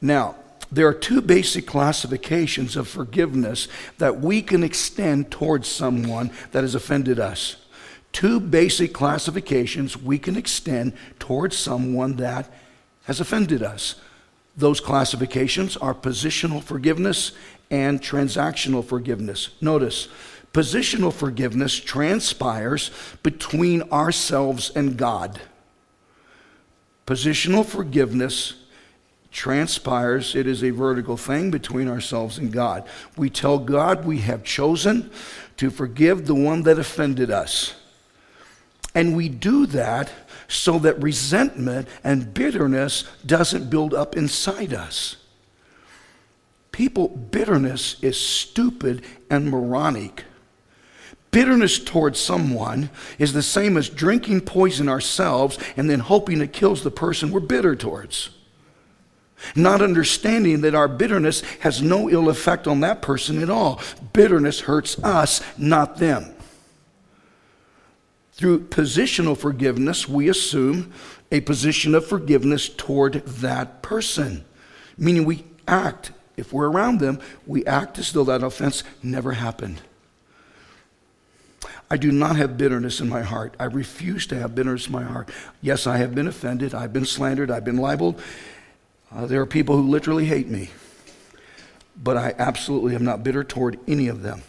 [0.00, 0.36] Now,
[0.70, 6.74] there are two basic classifications of forgiveness that we can extend towards someone that has
[6.74, 7.56] offended us.
[8.12, 12.52] Two basic classifications we can extend towards someone that
[13.04, 13.96] has offended us.
[14.56, 17.32] Those classifications are positional forgiveness
[17.70, 19.50] and transactional forgiveness.
[19.60, 20.08] Notice,
[20.52, 22.90] positional forgiveness transpires
[23.22, 25.40] between ourselves and God.
[27.06, 28.54] Positional forgiveness
[29.30, 32.88] transpires, it is a vertical thing between ourselves and God.
[33.16, 35.10] We tell God we have chosen
[35.58, 37.74] to forgive the one that offended us.
[38.94, 40.10] And we do that
[40.48, 45.16] so that resentment and bitterness doesn't build up inside us.
[46.72, 50.24] People, bitterness is stupid and moronic.
[51.30, 52.88] Bitterness towards someone
[53.18, 57.40] is the same as drinking poison ourselves and then hoping it kills the person we're
[57.40, 58.30] bitter towards
[59.54, 63.80] not understanding that our bitterness has no ill effect on that person at all.
[64.12, 66.34] Bitterness hurts us, not them.
[68.32, 70.92] Through positional forgiveness, we assume
[71.32, 74.44] a position of forgiveness toward that person,
[74.96, 79.82] meaning we act, if we're around them, we act as though that offense never happened.
[81.90, 83.54] I do not have bitterness in my heart.
[83.58, 85.30] I refuse to have bitterness in my heart.
[85.62, 86.74] Yes, I have been offended.
[86.74, 87.50] I've been slandered.
[87.50, 88.20] I've been libeled.
[89.14, 90.70] Uh, there are people who literally hate me,
[91.96, 94.42] but I absolutely am not bitter toward any of them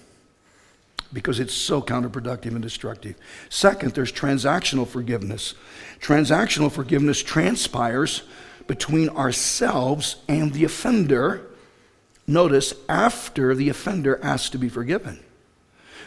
[1.11, 3.15] because it's so counterproductive and destructive.
[3.49, 5.55] Second, there's transactional forgiveness.
[5.99, 8.23] Transactional forgiveness transpires
[8.67, 11.47] between ourselves and the offender.
[12.27, 15.19] Notice, after the offender asks to be forgiven.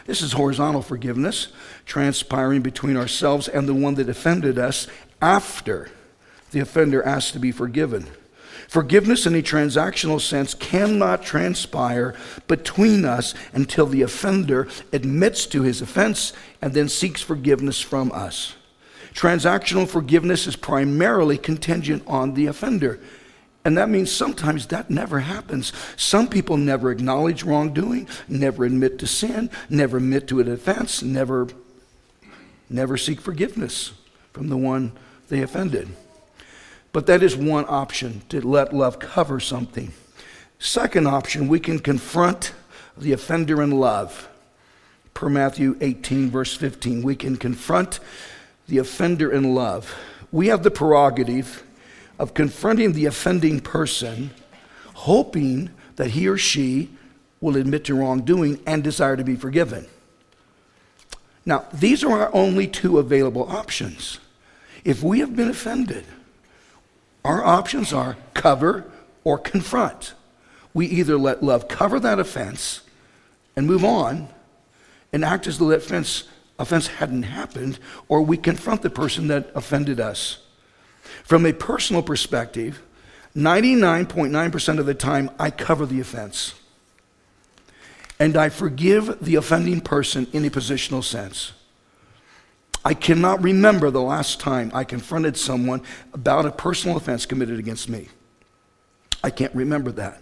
[0.05, 1.47] This is horizontal forgiveness,
[1.85, 4.87] transpiring between ourselves and the one that offended us
[5.21, 5.89] after
[6.51, 8.07] the offender asks to be forgiven.
[8.73, 12.15] Forgiveness in a transactional sense cannot transpire
[12.47, 18.55] between us until the offender admits to his offense and then seeks forgiveness from us.
[19.13, 22.99] Transactional forgiveness is primarily contingent on the offender.
[23.63, 25.71] And that means sometimes that never happens.
[25.95, 31.47] Some people never acknowledge wrongdoing, never admit to sin, never admit to an offense, never,
[32.71, 33.91] never seek forgiveness
[34.31, 34.93] from the one
[35.29, 35.89] they offended.
[36.93, 39.91] But that is one option to let love cover something.
[40.59, 42.53] Second option, we can confront
[42.95, 44.29] the offender in love.
[45.13, 47.99] Per Matthew 18, verse 15, we can confront
[48.67, 49.93] the offender in love.
[50.31, 51.63] We have the prerogative
[52.19, 54.29] of confronting the offending person,
[54.93, 56.89] hoping that he or she
[57.41, 59.87] will admit to wrongdoing and desire to be forgiven.
[61.45, 64.19] Now, these are our only two available options.
[64.85, 66.05] If we have been offended,
[67.23, 68.85] our options are cover
[69.23, 70.13] or confront.
[70.73, 72.81] We either let love cover that offense
[73.55, 74.27] and move on
[75.11, 76.23] and act as though that offense,
[76.57, 80.39] offense hadn't happened, or we confront the person that offended us.
[81.23, 82.81] From a personal perspective,
[83.35, 86.55] 99.9% of the time, I cover the offense.
[88.19, 91.53] And I forgive the offending person in a positional sense.
[92.85, 95.81] I cannot remember the last time I confronted someone
[96.13, 98.09] about a personal offense committed against me.
[99.23, 100.21] I can't remember that.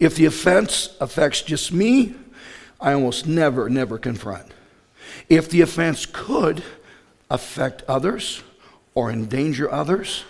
[0.00, 2.14] If the offense affects just me,
[2.80, 4.46] I almost never, never confront.
[5.28, 6.62] If the offense could
[7.30, 8.42] affect others
[8.94, 10.24] or endanger others,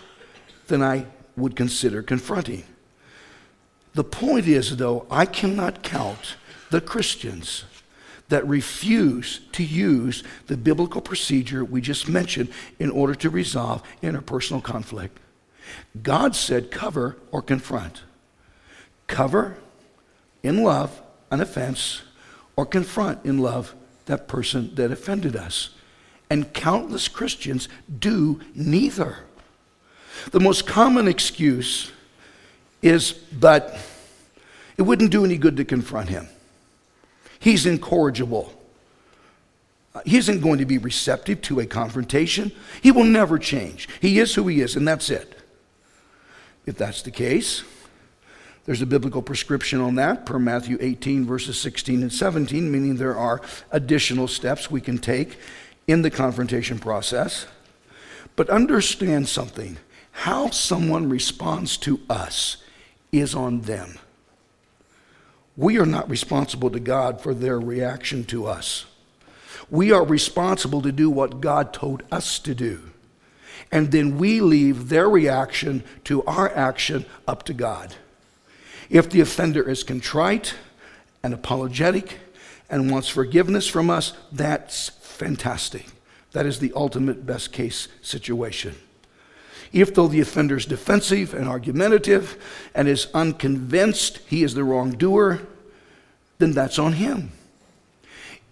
[0.67, 1.07] then I
[1.37, 2.65] would consider confronting.
[3.95, 6.37] The point is, though, I cannot count
[6.71, 7.65] the Christians
[8.29, 14.63] that refuse to use the biblical procedure we just mentioned in order to resolve interpersonal
[14.63, 15.19] conflict.
[16.03, 18.03] God said cover or confront.
[19.07, 19.57] Cover
[20.43, 22.03] in love an offense
[22.57, 23.75] or confront in love
[24.07, 25.71] that person that offended us.
[26.31, 29.19] And countless Christians do neither.
[30.33, 31.93] The most common excuse
[32.83, 33.79] is, but
[34.77, 36.29] it wouldn't do any good to confront him.
[37.47, 38.53] He's incorrigible.
[40.05, 42.51] He isn't going to be receptive to a confrontation.
[42.83, 43.89] He will never change.
[44.01, 45.39] He is who he is, and that's it.
[46.67, 47.63] If that's the case,
[48.65, 53.17] there's a biblical prescription on that per Matthew 18, verses 16 and 17, meaning there
[53.17, 55.39] are additional steps we can take
[55.87, 57.47] in the confrontation process.
[58.35, 59.77] But understand something
[60.11, 62.57] how someone responds to us
[63.13, 64.01] is on them.
[65.57, 68.85] We are not responsible to God for their reaction to us.
[69.71, 72.91] We are responsible to do what God told us to do.
[73.73, 77.95] And then we leave their reaction to our action up to God.
[78.91, 80.55] If the offender is contrite
[81.23, 82.19] and apologetic
[82.71, 85.87] and wants forgiveness from us, that's fantastic.
[86.33, 88.77] That is the ultimate best case situation.
[89.73, 92.37] If, though the offender is defensive and argumentative
[92.75, 95.41] and is unconvinced he is the wrongdoer,
[96.39, 97.33] then that's on him.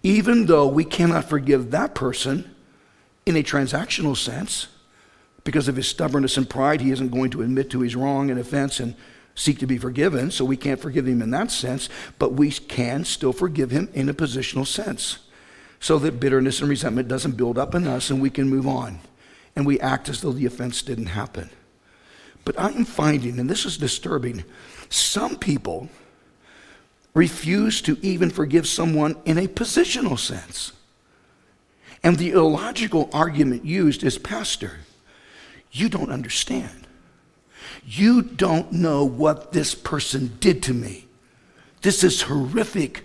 [0.03, 2.55] Even though we cannot forgive that person
[3.25, 4.67] in a transactional sense,
[5.43, 8.39] because of his stubbornness and pride, he isn't going to admit to his wrong and
[8.39, 8.95] offense and
[9.35, 13.03] seek to be forgiven, so we can't forgive him in that sense, but we can
[13.03, 15.19] still forgive him in a positional sense
[15.79, 18.99] so that bitterness and resentment doesn't build up in us and we can move on
[19.55, 21.49] and we act as though the offense didn't happen.
[22.43, 24.43] But I'm finding, and this is disturbing,
[24.89, 25.89] some people
[27.13, 30.73] refuse to even forgive someone in a positional sense.
[32.03, 34.79] And the illogical argument used is, Pastor,
[35.71, 36.85] you don't understand.
[37.83, 41.05] You don't know what this person did to me.
[41.81, 43.04] This is horrific.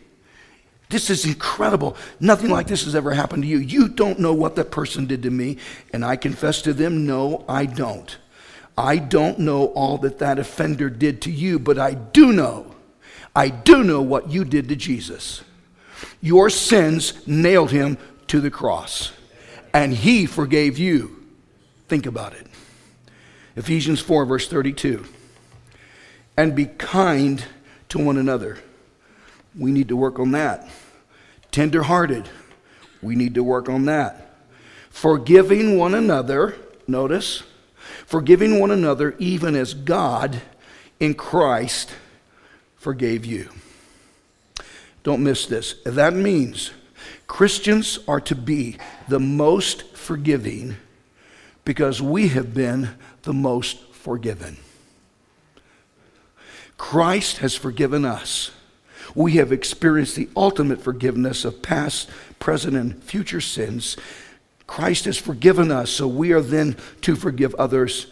[0.90, 1.96] This is incredible.
[2.18, 3.58] Nothing like this has ever happened to you.
[3.58, 5.56] You don't know what that person did to me.
[5.92, 8.18] And I confess to them, no, I don't.
[8.76, 12.74] I don't know all that that offender did to you, but I do know.
[13.36, 15.44] I do know what you did to Jesus.
[16.20, 19.12] Your sins nailed him to the cross,
[19.72, 21.24] and he forgave you.
[21.88, 22.46] Think about it.
[23.54, 25.04] Ephesians 4, verse 32.
[26.36, 27.44] And be kind
[27.90, 28.58] to one another.
[29.60, 30.66] We need to work on that.
[31.52, 32.28] Tenderhearted.
[33.02, 34.34] We need to work on that.
[34.88, 36.56] Forgiving one another.
[36.88, 37.42] Notice.
[38.06, 40.40] Forgiving one another even as God
[40.98, 41.92] in Christ
[42.76, 43.50] forgave you.
[45.02, 45.74] Don't miss this.
[45.84, 46.70] That means
[47.26, 50.76] Christians are to be the most forgiving
[51.66, 52.90] because we have been
[53.22, 54.56] the most forgiven.
[56.78, 58.52] Christ has forgiven us.
[59.14, 62.08] We have experienced the ultimate forgiveness of past,
[62.38, 63.96] present, and future sins.
[64.66, 68.06] Christ has forgiven us, so we are then to forgive others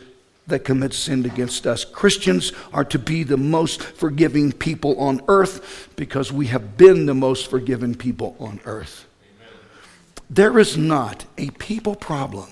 [0.48, 1.84] that commit sin against us.
[1.84, 7.14] Christians are to be the most forgiving people on earth because we have been the
[7.14, 9.06] most forgiven people on earth.
[9.36, 9.52] Amen.
[10.30, 12.48] There is not a people problem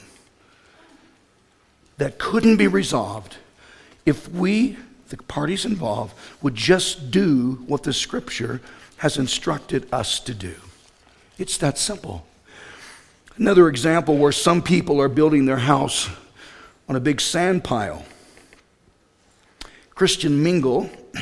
[1.96, 3.36] that couldn't be resolved
[4.04, 4.76] if we,
[5.08, 8.60] the parties involved, would just do what the scripture
[8.98, 10.54] has instructed us to do.
[11.38, 12.26] It's that simple.
[13.36, 16.08] Another example where some people are building their house
[16.88, 18.04] on a big sand pile.
[19.94, 20.90] Christian Mingle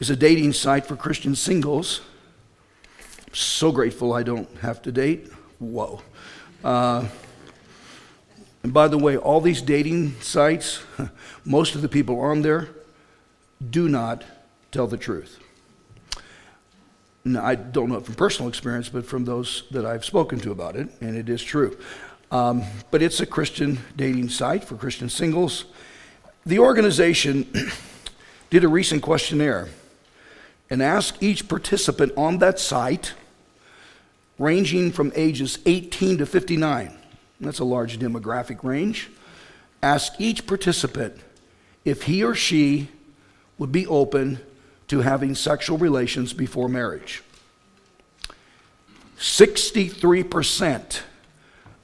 [0.00, 2.00] is a dating site for Christian singles.
[3.32, 5.32] So grateful I don't have to date.
[5.58, 6.02] Whoa.
[6.62, 7.06] Uh,
[8.62, 10.80] and by the way, all these dating sites,
[11.44, 12.68] most of the people on there
[13.70, 14.24] do not
[14.70, 15.38] tell the truth.
[17.24, 20.50] Now, I don't know it from personal experience, but from those that I've spoken to
[20.50, 21.76] about it, and it is true.
[22.30, 25.64] Um, but it's a Christian dating site for Christian singles.
[26.44, 27.46] The organization
[28.50, 29.68] did a recent questionnaire
[30.68, 33.14] and asked each participant on that site,
[34.38, 36.98] ranging from ages 18 to 59,
[37.40, 39.10] that's a large demographic range.
[39.82, 41.18] asked each participant
[41.84, 42.88] if he or she
[43.58, 44.40] would be open
[44.88, 47.22] to having sexual relations before marriage.
[49.18, 51.00] 63%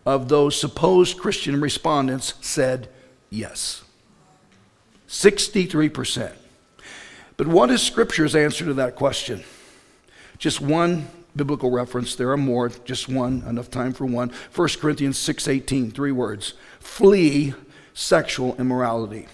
[0.05, 2.89] of those supposed Christian respondents said
[3.31, 3.83] yes.
[5.09, 6.33] 63%.
[7.37, 9.43] But what is Scripture's answer to that question?
[10.39, 12.15] Just one biblical reference.
[12.15, 14.31] There are more, just one, enough time for one.
[14.55, 16.55] 1 Corinthians 6:18, three words.
[16.81, 17.55] Flee
[17.95, 19.27] sexual immorality.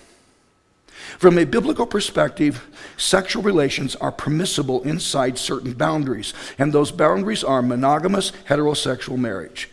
[1.18, 2.66] From a biblical perspective,
[2.96, 9.70] sexual relations are permissible inside certain boundaries, and those boundaries are monogamous heterosexual marriage.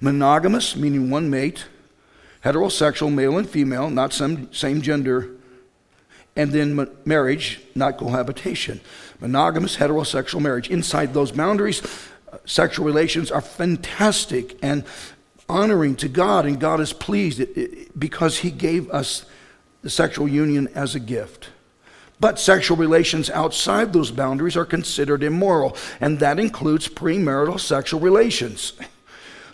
[0.00, 1.66] Monogamous, meaning one mate,
[2.44, 5.30] heterosexual, male and female, not some, same gender,
[6.36, 8.80] and then marriage, not cohabitation
[9.24, 10.68] monogamous heterosexual marriage.
[10.68, 11.82] Inside those boundaries,
[12.30, 14.84] uh, sexual relations are fantastic and
[15.48, 17.42] honoring to God, and God is pleased
[17.98, 19.24] because He gave us
[19.84, 21.50] the sexual union as a gift.
[22.18, 28.72] But sexual relations outside those boundaries are considered immoral, and that includes premarital sexual relations.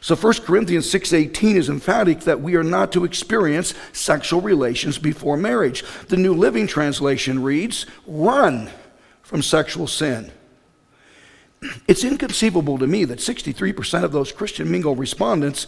[0.01, 5.37] So 1 Corinthians 6:18 is emphatic that we are not to experience sexual relations before
[5.37, 5.85] marriage.
[6.09, 8.71] The New Living Translation reads, "Run
[9.23, 10.31] from sexual sin.
[11.87, 15.67] It's inconceivable to me that 63% of those Christian Mingle respondents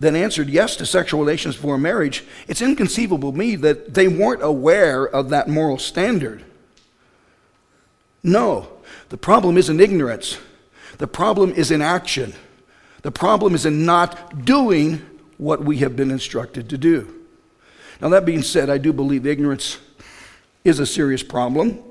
[0.00, 4.42] that answered yes to sexual relations before marriage, it's inconceivable to me that they weren't
[4.42, 6.44] aware of that moral standard.
[8.22, 8.68] No,
[9.08, 10.38] the problem isn't ignorance.
[10.98, 12.34] The problem is in action.
[13.02, 15.04] The problem is in not doing
[15.38, 17.12] what we have been instructed to do.
[18.00, 19.78] Now, that being said, I do believe ignorance
[20.64, 21.82] is a serious problem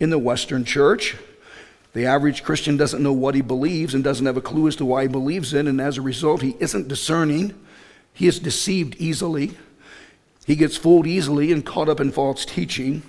[0.00, 1.16] in the Western church.
[1.94, 4.84] The average Christian doesn't know what he believes and doesn't have a clue as to
[4.84, 7.54] why he believes it, and as a result, he isn't discerning.
[8.12, 9.56] He is deceived easily.
[10.44, 13.02] He gets fooled easily and caught up in false teaching.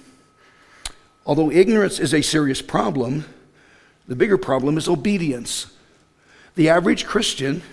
[1.25, 3.25] Although ignorance is a serious problem,
[4.07, 5.65] the bigger problem is obedience.
[6.53, 7.63] The average Christian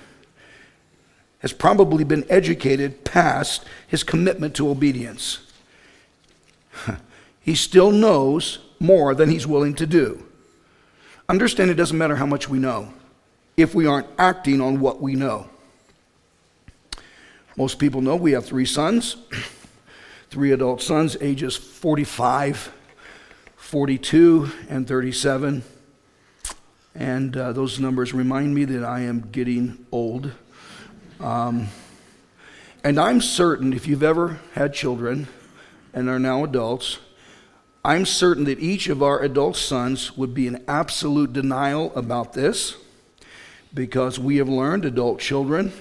[1.41, 5.41] has probably been educated past his commitment to obedience.
[7.45, 10.25] He still knows more than he's willing to do.
[11.29, 12.93] Understand it doesn't matter how much we know
[13.57, 15.49] if we aren't acting on what we know.
[17.57, 19.17] Most people know we have three sons,
[20.31, 22.73] three adult sons, ages 45,
[23.57, 25.63] 42, and 37.
[26.95, 30.33] And uh, those numbers remind me that I am getting old.
[31.21, 31.69] Um,
[32.85, 35.29] and I'm certain if you've ever had children
[35.95, 36.99] and are now adults,
[37.85, 42.77] I'm certain that each of our adult sons would be in absolute denial about this
[43.75, 45.73] because we have learned adult children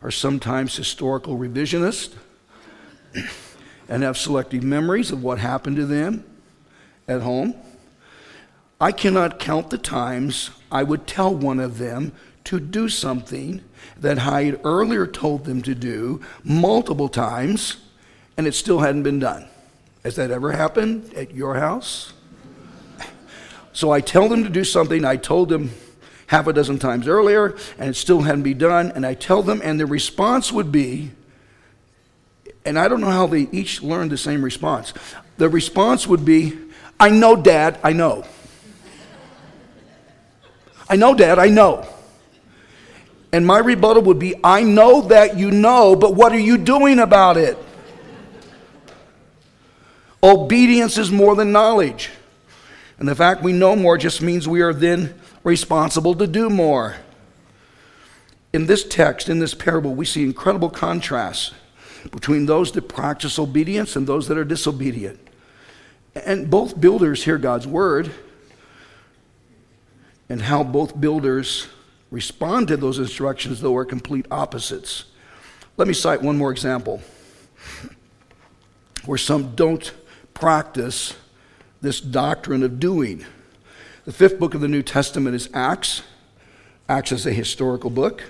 [0.00, 2.14] are sometimes historical revisionists
[3.88, 6.24] and have selective memories of what happened to them
[7.08, 7.54] at home.
[8.80, 12.12] I cannot count the times I would tell one of them
[12.44, 13.64] to do something
[13.96, 17.78] that I had earlier told them to do multiple times
[18.36, 19.48] and it still hadn't been done.
[20.08, 22.14] Has that ever happened at your house?
[23.74, 25.70] So I tell them to do something I told them
[26.28, 28.90] half a dozen times earlier, and it still hadn't been done.
[28.92, 31.10] And I tell them, and the response would be,
[32.64, 34.94] and I don't know how they each learned the same response.
[35.36, 36.56] The response would be,
[36.98, 38.24] I know, Dad, I know.
[40.88, 41.86] I know, Dad, I know.
[43.30, 46.98] And my rebuttal would be, I know that you know, but what are you doing
[46.98, 47.58] about it?
[50.22, 52.10] Obedience is more than knowledge.
[52.98, 55.14] And the fact we know more just means we are then
[55.44, 56.96] responsible to do more.
[58.52, 61.52] In this text, in this parable, we see incredible contrasts
[62.10, 65.20] between those that practice obedience and those that are disobedient.
[66.14, 68.10] And both builders hear God's word,
[70.28, 71.68] and how both builders
[72.10, 75.04] respond to those instructions, though, are complete opposites.
[75.76, 77.00] Let me cite one more example
[79.04, 79.92] where some don't
[80.38, 81.14] practice
[81.80, 83.24] this doctrine of doing.
[84.04, 86.02] The fifth book of the New Testament is Acts.
[86.88, 88.22] Acts is a historical book,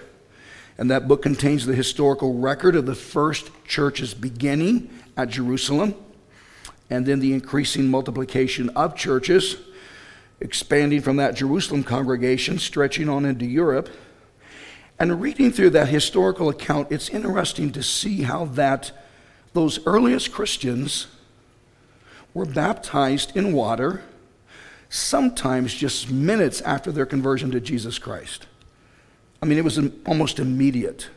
[0.79, 5.95] and that book contains the historical record of the first church's beginning at Jerusalem,
[6.89, 9.57] and then the increasing multiplication of churches,
[10.41, 13.91] expanding from that Jerusalem congregation, stretching on into Europe.
[14.99, 18.93] And reading through that historical account, it's interesting to see how that
[19.53, 21.07] those earliest Christians
[22.35, 24.03] were baptized in water,
[24.89, 28.47] sometimes just minutes after their conversion to Jesus Christ.
[29.43, 31.09] I mean, it was almost immediate.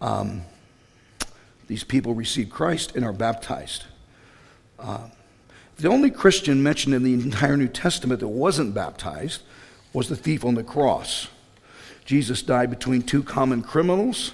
[0.00, 0.42] Um,
[1.66, 3.84] these people received Christ and are baptized.
[4.78, 5.08] Uh,
[5.78, 9.42] the only Christian mentioned in the entire New Testament that wasn't baptized
[9.92, 11.28] was the thief on the cross.
[12.04, 14.32] Jesus died between two common criminals,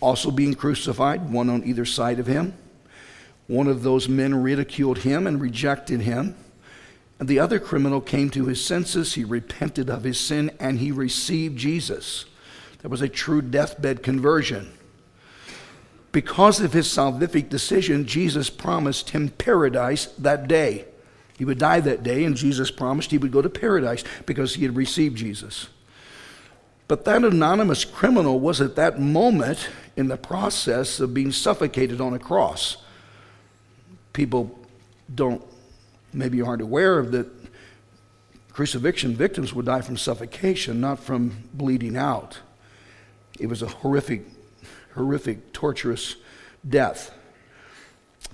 [0.00, 2.54] also being crucified, one on either side of him.
[3.50, 6.36] One of those men ridiculed him and rejected him.
[7.18, 9.14] And the other criminal came to his senses.
[9.14, 12.26] He repented of his sin and he received Jesus.
[12.82, 14.72] That was a true deathbed conversion.
[16.12, 20.84] Because of his salvific decision, Jesus promised him paradise that day.
[21.36, 24.62] He would die that day, and Jesus promised he would go to paradise because he
[24.62, 25.68] had received Jesus.
[26.86, 32.14] But that anonymous criminal was at that moment in the process of being suffocated on
[32.14, 32.76] a cross
[34.20, 34.54] people
[35.14, 35.42] don't,
[36.12, 37.26] maybe aren't aware of that
[38.52, 42.38] crucifixion victims would die from suffocation, not from bleeding out.
[43.38, 44.26] It was a horrific,
[44.94, 46.16] horrific, torturous
[46.68, 47.14] death.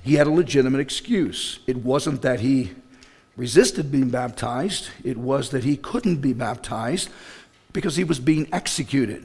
[0.03, 1.61] He had a legitimate excuse.
[1.69, 2.73] It wasn't that he
[3.37, 7.11] resisted being baptized, it was that he couldn't be baptized
[7.73, 9.25] because he was being executed.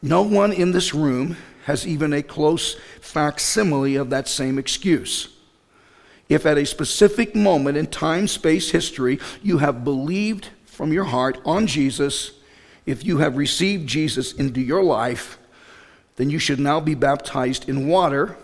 [0.00, 1.36] No one in this room
[1.66, 5.28] has even a close facsimile of that same excuse.
[6.32, 11.38] If at a specific moment in time, space, history, you have believed from your heart
[11.44, 12.30] on Jesus,
[12.86, 15.38] if you have received Jesus into your life,
[16.16, 18.38] then you should now be baptized in water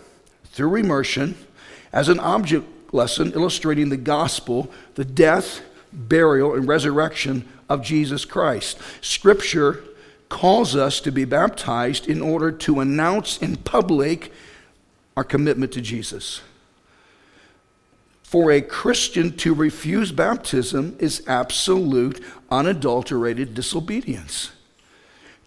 [0.45, 1.35] through immersion
[1.91, 5.61] as an object lesson illustrating the gospel, the death,
[5.91, 8.77] burial, and resurrection of Jesus Christ.
[9.01, 9.83] Scripture
[10.29, 14.31] calls us to be baptized in order to announce in public
[15.17, 16.41] our commitment to Jesus.
[18.29, 24.51] For a Christian to refuse baptism is absolute, unadulterated disobedience.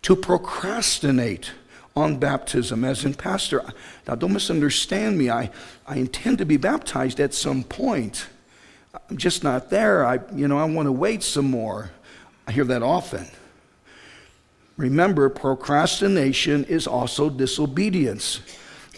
[0.03, 1.53] To procrastinate
[1.95, 3.63] on baptism, as in, Pastor,
[4.09, 5.31] now don't misunderstand me.
[5.31, 5.53] I,
[5.87, 8.27] I intend to be baptized at some point.
[9.09, 10.05] I'm just not there.
[10.05, 11.93] I, you know, I want to wait some more.
[12.49, 13.29] I hear that often.
[14.77, 18.41] Remember, procrastination is also disobedience.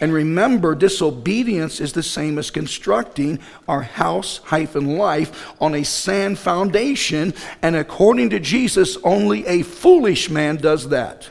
[0.00, 3.38] And remember, disobedience is the same as constructing
[3.68, 7.32] our house hyphen life on a sand foundation.
[7.62, 11.28] And according to Jesus, only a foolish man does that.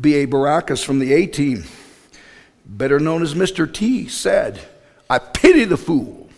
[0.00, 0.26] B.A.
[0.26, 1.64] Baracus from the A team,
[2.64, 3.72] better known as Mr.
[3.72, 4.60] T, said,
[5.08, 6.28] I pity the fool.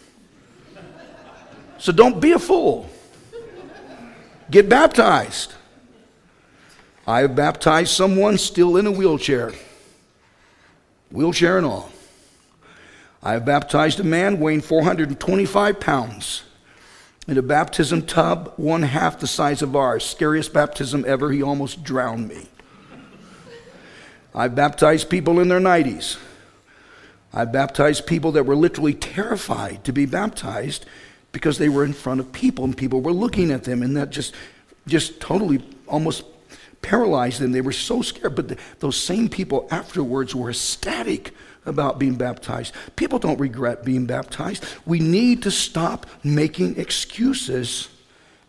[1.79, 2.89] So don't be a fool.
[4.51, 5.55] Get baptized.
[7.11, 9.51] I have baptized someone still in a wheelchair,
[11.11, 11.91] wheelchair and all.
[13.21, 16.45] I have baptized a man weighing 425 pounds
[17.27, 20.05] in a baptism tub, one half the size of ours.
[20.05, 21.33] Scariest baptism ever.
[21.33, 22.47] He almost drowned me.
[24.33, 26.17] I've baptized people in their 90s.
[27.35, 30.87] I've baptized people that were literally terrified to be baptized
[31.33, 34.11] because they were in front of people and people were looking at them and that
[34.11, 34.33] just
[34.87, 36.23] just totally almost
[36.83, 37.53] paralyzed them.
[37.53, 38.35] They were so scared.
[38.35, 41.35] But the, those same people afterwards were ecstatic
[41.67, 42.75] about being baptized.
[42.97, 44.65] People don't regret being baptized.
[44.87, 47.89] We need to stop making excuses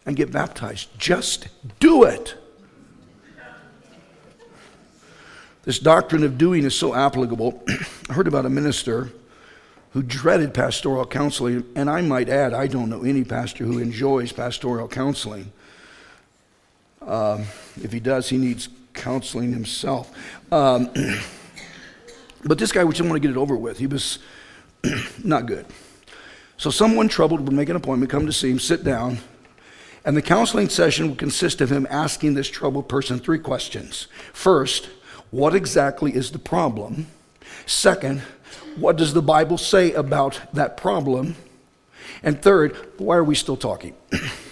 [0.06, 0.90] and get baptized.
[0.98, 1.48] Just
[1.80, 2.36] do it.
[5.64, 7.64] This doctrine of doing is so applicable.
[8.10, 9.12] I heard about a minister
[9.92, 14.32] who dreaded pastoral counseling, and I might add, I don't know any pastor who enjoys
[14.32, 15.52] pastoral counseling.
[17.02, 17.46] Um,
[17.82, 20.16] if he does, he needs counseling himself.
[20.52, 20.92] Um,
[22.46, 23.80] but this guy would just want to get it over with.
[23.80, 24.20] He was
[25.24, 25.66] not good.
[26.58, 29.18] So someone troubled would make an appointment, come to see him, sit down,
[30.06, 34.08] and the counseling session would consist of him asking this troubled person three questions.
[34.34, 34.90] First,
[35.32, 37.08] what exactly is the problem?
[37.66, 38.22] Second,
[38.76, 41.36] what does the Bible say about that problem?
[42.24, 43.96] And third, why are we still talking?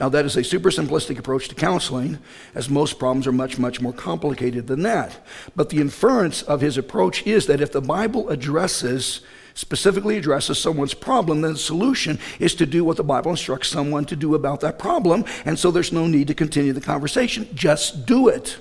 [0.00, 2.18] now, that is a super simplistic approach to counseling,
[2.54, 5.24] as most problems are much, much more complicated than that.
[5.54, 9.20] But the inference of his approach is that if the Bible addresses
[9.56, 14.04] specifically addresses someone's problem, then the solution is to do what the Bible instructs someone
[14.04, 15.24] to do about that problem.
[15.44, 17.48] And so there's no need to continue the conversation.
[17.54, 18.58] Just do it.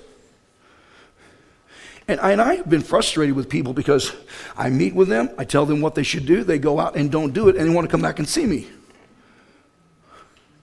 [2.07, 4.13] And I, and I have been frustrated with people because
[4.55, 7.09] I meet with them, I tell them what they should do, they go out and
[7.09, 8.67] don't do it, and they want to come back and see me.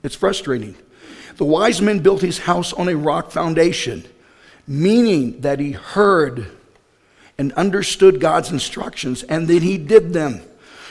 [0.03, 0.75] It's frustrating.
[1.37, 4.05] The wise man built his house on a rock foundation,
[4.67, 6.47] meaning that he heard
[7.39, 10.43] and understood God's instructions, and then he did them.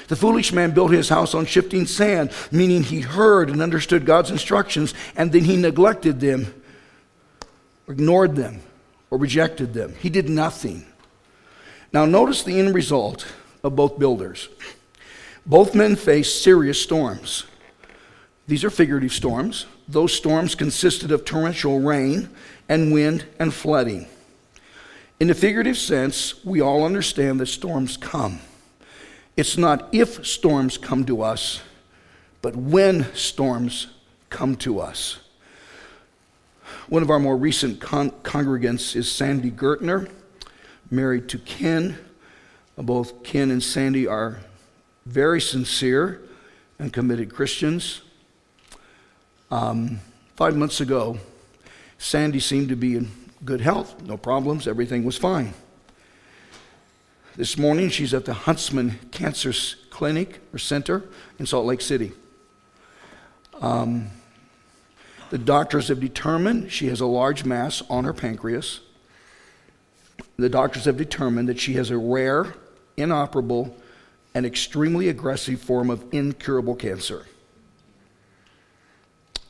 [0.08, 4.32] The foolish man built his house on shifting sand, meaning he heard and understood God's
[4.32, 6.52] instructions, and then he neglected them,
[7.88, 8.62] ignored them,
[9.12, 9.94] or rejected them.
[10.00, 10.86] He did nothing.
[11.94, 13.32] Now, notice the end result
[13.64, 14.50] of both builders.
[15.46, 17.46] Both men faced serious storms.
[18.50, 19.68] These are figurative storms.
[19.88, 22.30] Those storms consisted of torrential rain
[22.68, 24.08] and wind and flooding.
[25.20, 28.40] In the figurative sense, we all understand that storms come.
[29.38, 31.62] It's not if storms come to us,
[32.42, 33.86] but when storms
[34.32, 35.20] come to us.
[36.88, 40.10] One of our more recent con- congregants is Sandy Gertner,
[40.90, 42.00] married to Ken.
[42.76, 44.40] Uh, both Ken and Sandy are
[45.06, 46.20] very sincere
[46.80, 48.02] and committed Christians.
[49.52, 50.00] Um,
[50.36, 51.18] five months ago,
[51.98, 53.12] Sandy seemed to be in
[53.44, 55.54] good health, no problems, everything was fine.
[57.36, 59.54] This morning, she's at the Huntsman Cancer
[59.90, 61.04] Clinic or Center
[61.40, 62.12] in Salt Lake City.
[63.62, 64.10] Um,
[65.30, 68.82] the doctors have determined she has a large mass on her pancreas.
[70.38, 72.56] The doctors have determined that she has a rare,
[72.98, 73.76] inoperable,
[74.34, 77.26] and extremely aggressive form of incurable cancer.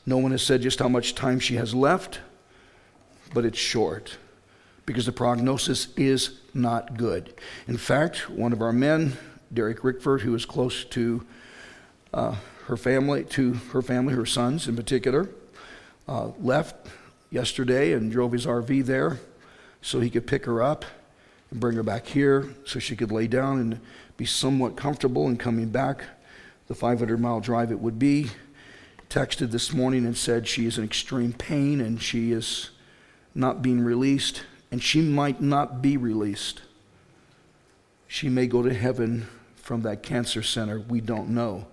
[0.09, 2.19] No one has said just how much time she has left
[3.31, 4.17] but it's short
[4.87, 7.31] because the prognosis is not good.
[7.67, 9.15] In fact, one of our men,
[9.53, 11.23] Derek Rickford, who is close to
[12.11, 12.35] uh,
[12.65, 15.29] her family, to her family, her sons in particular,
[16.07, 16.87] uh, left
[17.29, 19.19] yesterday and drove his RV there
[19.83, 20.85] so he could pick her up
[21.51, 23.79] and bring her back here so she could lay down and
[24.17, 26.03] be somewhat comfortable and coming back
[26.67, 28.31] the 500 mile drive it would be.
[29.09, 32.69] Texted this morning and said she is in extreme pain and she is
[33.33, 36.61] not being released, and she might not be released.
[38.07, 40.79] She may go to heaven from that cancer center.
[40.79, 41.67] We don't know.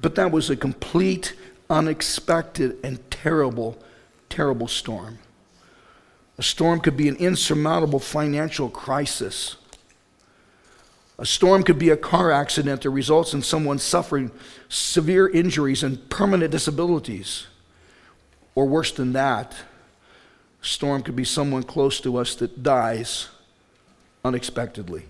[0.00, 1.34] But that was a complete,
[1.68, 3.78] unexpected, and terrible,
[4.28, 5.18] terrible storm.
[6.38, 9.56] A storm could be an insurmountable financial crisis.
[11.18, 14.32] A storm could be a car accident that results in someone suffering
[14.68, 17.46] severe injuries and permanent disabilities.
[18.56, 19.54] Or worse than that,
[20.62, 23.28] a storm could be someone close to us that dies
[24.24, 25.04] unexpectedly.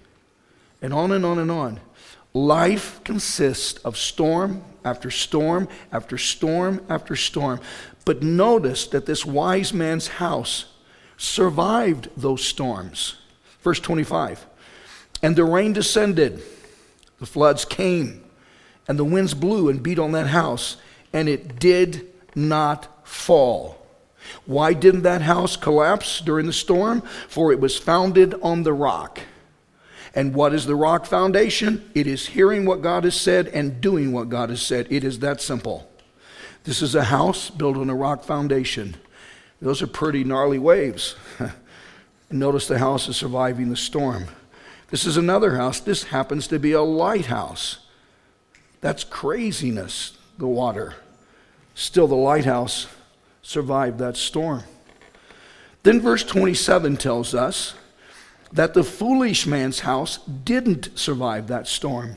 [0.83, 1.81] And on and on and on.
[2.35, 7.61] Life consists of storm after storm after storm after storm.
[8.05, 10.67] But notice that this wise man's house
[11.17, 13.17] survived those storms.
[13.63, 14.47] Verse 25
[15.25, 16.43] And the rain descended,
[17.19, 18.23] the floods came,
[18.87, 20.77] and the winds blew and beat on that house,
[21.13, 23.85] and it did not fall
[24.47, 27.03] why didn't that house collapse during the storm?
[27.29, 29.21] For it was founded on the rock.
[30.15, 31.91] And what is the rock foundation?
[31.95, 34.87] It is hearing what God has said and doing what God has said.
[34.91, 35.91] It is that simple.
[36.65, 38.97] This is a house built on a rock foundation.
[39.61, 41.17] Those are pretty gnarly waves.
[42.31, 44.27] Notice the house is surviving the storm.
[44.95, 45.81] This is another house.
[45.81, 47.79] This happens to be a lighthouse.
[48.81, 50.95] That's craziness, the water.
[51.75, 52.87] Still, the lighthouse
[53.43, 54.63] survived that storm.
[55.83, 57.75] Then verse 27 tells us
[58.53, 62.17] that the foolish man's house didn't survive that storm.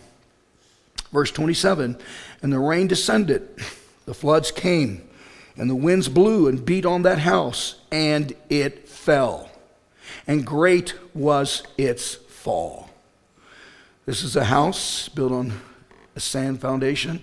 [1.11, 1.97] Verse 27
[2.43, 3.41] And the rain descended,
[4.05, 5.01] the floods came,
[5.55, 9.49] and the winds blew and beat on that house, and it fell.
[10.27, 12.87] And great was its fall.
[14.05, 15.51] This is a house built on
[16.15, 17.21] a sand foundation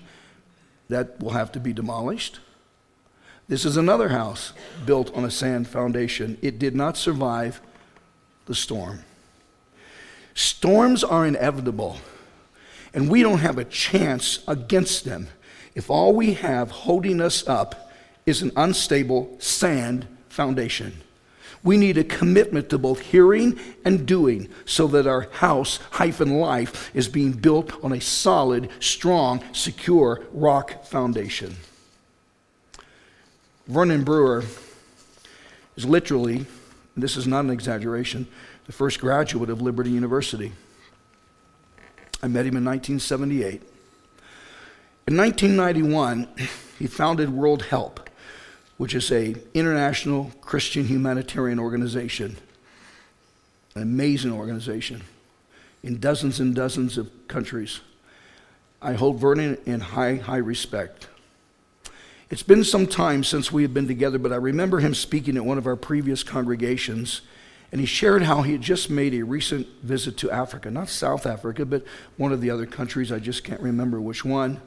[0.90, 2.40] that will have to be demolished.
[3.48, 4.52] This is another house
[4.84, 6.36] built on a sand foundation.
[6.42, 7.62] It did not survive
[8.44, 9.02] the storm.
[10.34, 11.96] Storms are inevitable,
[12.92, 15.28] and we don't have a chance against them
[15.74, 17.90] if all we have holding us up
[18.26, 21.00] is an unstable sand foundation.
[21.64, 26.94] We need a commitment to both hearing and doing so that our house hyphen life
[26.94, 31.56] is being built on a solid, strong, secure rock foundation.
[33.66, 34.44] Vernon Brewer
[35.74, 36.44] is literally,
[36.96, 38.28] this is not an exaggeration,
[38.66, 40.52] the first graduate of Liberty University.
[42.22, 43.62] I met him in 1978.
[45.06, 46.28] In 1991,
[46.78, 48.03] he founded World Help,
[48.84, 52.36] which is a international Christian humanitarian organization,
[53.74, 55.00] an amazing organization
[55.82, 57.80] in dozens and dozens of countries.
[58.82, 61.08] I hold Vernon in high, high respect.
[62.28, 65.46] It's been some time since we have been together, but I remember him speaking at
[65.46, 67.22] one of our previous congregations,
[67.72, 71.24] and he shared how he had just made a recent visit to Africa, not South
[71.24, 71.86] Africa, but
[72.18, 73.10] one of the other countries.
[73.10, 74.60] I just can't remember which one.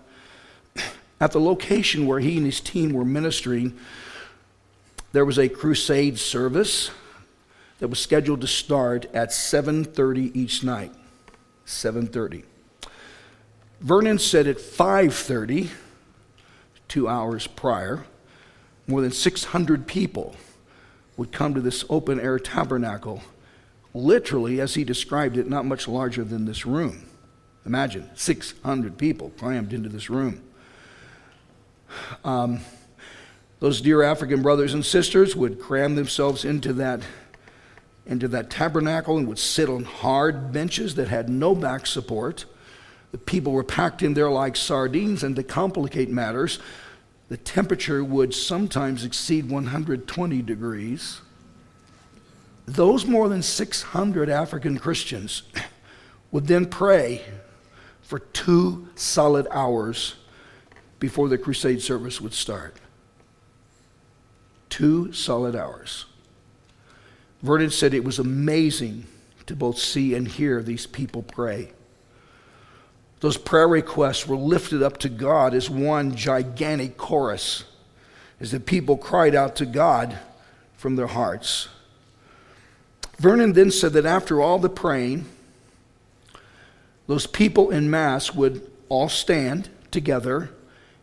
[1.20, 3.78] At the location where he and his team were ministering,
[5.18, 6.92] there was a crusade service
[7.80, 10.94] that was scheduled to start at 7:30 each night.
[11.66, 12.44] 7:30.
[13.82, 15.72] Vernon said at 5:30,
[16.88, 18.06] 2 hours prior,
[18.86, 20.36] more than 600 people
[21.18, 23.24] would come to this open air tabernacle,
[23.96, 27.08] literally as he described it, not much larger than this room.
[27.66, 30.44] Imagine 600 people crammed into this room.
[32.24, 32.60] Um,
[33.60, 37.02] those dear African brothers and sisters would cram themselves into that,
[38.06, 42.46] into that tabernacle and would sit on hard benches that had no back support.
[43.12, 46.60] The people were packed in there like sardines, and to complicate matters,
[47.30, 51.22] the temperature would sometimes exceed 120 degrees.
[52.68, 55.44] Those more than 600 African Christians
[56.32, 57.22] would then pray
[58.02, 60.16] for two solid hours
[61.00, 62.76] before the crusade service would start.
[64.70, 66.06] Two solid hours.
[67.42, 69.06] Vernon said it was amazing
[69.46, 71.72] to both see and hear these people pray.
[73.20, 77.64] Those prayer requests were lifted up to God as one gigantic chorus
[78.40, 80.20] as the people cried out to God
[80.76, 81.70] from their hearts.
[83.18, 85.26] Vernon then said that after all the praying,
[87.08, 90.52] those people in Mass would all stand together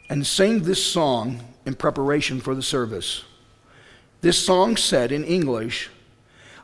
[0.09, 3.25] and sing this song in preparation for the service.
[4.25, 5.91] This song said in English,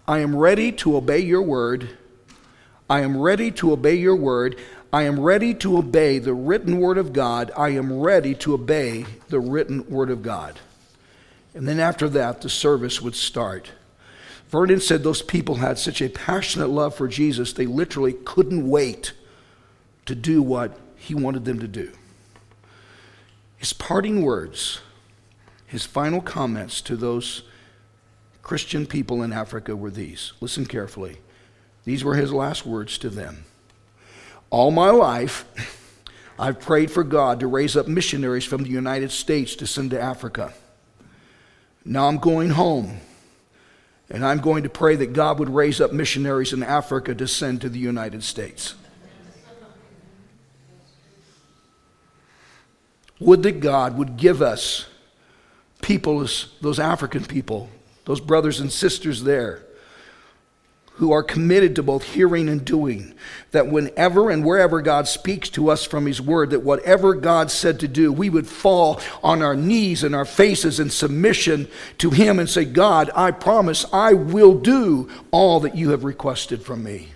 [0.09, 1.91] I am ready to obey your word.
[2.89, 4.57] I am ready to obey your word.
[4.95, 7.51] I am ready to obey the written word of God.
[7.55, 10.59] I am ready to obey the written word of God.
[11.53, 13.73] And then after that, the service would start.
[14.49, 19.13] Vernon said those people had such a passionate love for Jesus, they literally couldn't wait
[20.07, 21.93] to do what he wanted them to do.
[23.59, 24.81] His parting words,
[25.67, 27.43] his final comments to those
[28.51, 30.33] Christian people in Africa were these.
[30.41, 31.19] Listen carefully.
[31.85, 33.45] These were his last words to them.
[34.51, 35.45] All my life,
[36.39, 40.01] I've prayed for God to raise up missionaries from the United States to send to
[40.01, 40.53] Africa.
[41.85, 42.99] Now I'm going home,
[44.11, 47.61] and I'm going to pray that God would raise up missionaries in Africa to send
[47.61, 48.75] to the United States.
[53.21, 54.87] Would that God would give us
[55.83, 56.27] people,
[56.61, 57.71] those African people,
[58.05, 59.63] those brothers and sisters there,
[60.95, 63.15] who are committed to both hearing and doing,
[63.53, 67.81] that whenever and wherever God speaks to us from His Word, that whatever God said
[67.81, 72.39] to do, we would fall on our knees and our faces in submission to Him
[72.39, 77.09] and say, God, I promise I will do all that you have requested from me.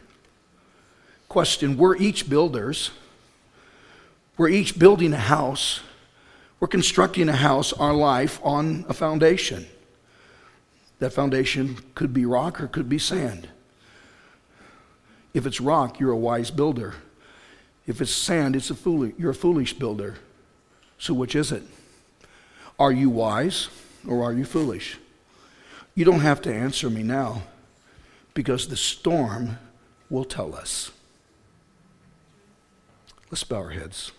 [1.29, 2.91] Question We're each builders,
[4.39, 5.81] we're each building a house.
[6.61, 9.67] We're constructing a house, our life, on a foundation.
[11.05, 13.51] That foundation could be rock or could be sand.
[15.35, 16.95] If it's rock, you're a wise builder.
[17.87, 20.15] If it's sand, it's a foolish, you're a foolish builder.
[20.97, 21.63] So which is it?
[22.79, 23.69] Are you wise
[24.09, 24.97] or are you foolish?
[25.95, 27.43] You don't have to answer me now
[28.33, 29.59] because the storm
[30.09, 30.91] will tell us.
[33.31, 34.11] Let's bow our heads.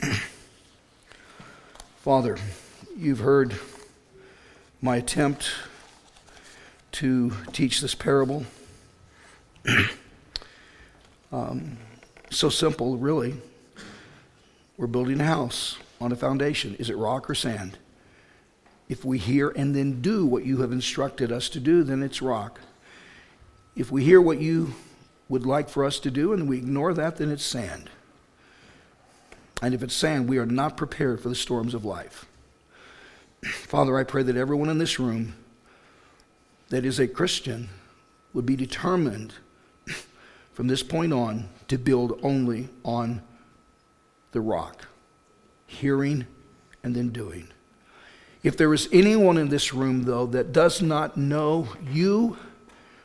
[2.04, 2.36] Father,
[2.98, 3.54] you've heard
[4.82, 5.50] my attempt
[6.92, 8.44] to teach this parable.
[11.32, 11.78] um,
[12.28, 13.36] so simple, really.
[14.76, 16.74] We're building a house on a foundation.
[16.74, 17.78] Is it rock or sand?
[18.86, 22.20] If we hear and then do what you have instructed us to do, then it's
[22.20, 22.60] rock.
[23.76, 24.74] If we hear what you
[25.30, 27.88] would like for us to do and we ignore that, then it's sand.
[29.64, 32.26] And if it's sand, we are not prepared for the storms of life.
[33.42, 35.36] Father, I pray that everyone in this room
[36.68, 37.70] that is a Christian
[38.34, 39.32] would be determined
[40.52, 43.22] from this point on to build only on
[44.32, 44.86] the rock,
[45.66, 46.26] hearing
[46.82, 47.48] and then doing.
[48.42, 52.36] If there is anyone in this room, though, that does not know you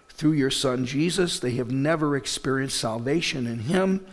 [0.10, 4.06] through your Son Jesus, they have never experienced salvation in Him.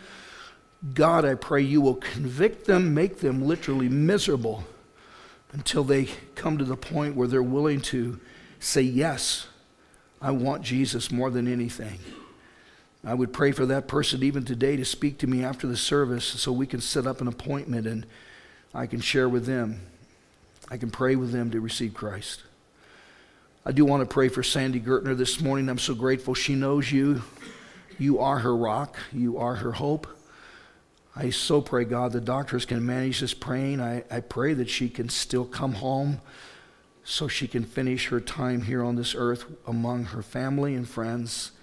[0.93, 4.63] God, I pray you will convict them, make them literally miserable
[5.51, 8.19] until they come to the point where they're willing to
[8.59, 9.47] say, Yes,
[10.21, 11.99] I want Jesus more than anything.
[13.03, 16.25] I would pray for that person even today to speak to me after the service
[16.25, 18.05] so we can set up an appointment and
[18.73, 19.81] I can share with them.
[20.69, 22.43] I can pray with them to receive Christ.
[23.65, 25.69] I do want to pray for Sandy Gertner this morning.
[25.69, 27.21] I'm so grateful she knows you.
[27.97, 30.07] You are her rock, you are her hope.
[31.19, 33.81] I so pray, God, the doctors can manage this praying.
[33.81, 36.21] I, I pray that she can still come home
[37.03, 41.53] so she can finish her time here on this earth among her family and friends.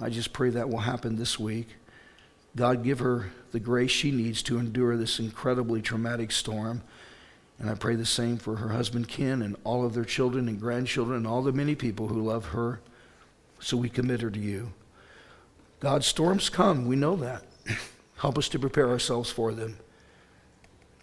[0.00, 1.68] I just pray that will happen this week.
[2.56, 6.82] God, give her the grace she needs to endure this incredibly traumatic storm.
[7.60, 10.60] And I pray the same for her husband Ken and all of their children and
[10.60, 12.80] grandchildren and all the many people who love her.
[13.60, 14.72] So we commit her to you.
[15.78, 16.86] God, storms come.
[16.86, 17.44] We know that.
[18.18, 19.78] Help us to prepare ourselves for them.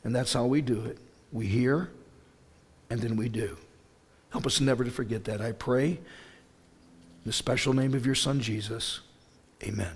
[0.04, 0.98] And that's how we do it.
[1.32, 1.90] We hear,
[2.90, 3.58] and then we do.
[4.30, 5.42] Help us never to forget that.
[5.42, 6.00] I pray in
[7.26, 9.00] the special name of your Son, Jesus.
[9.64, 9.94] Amen.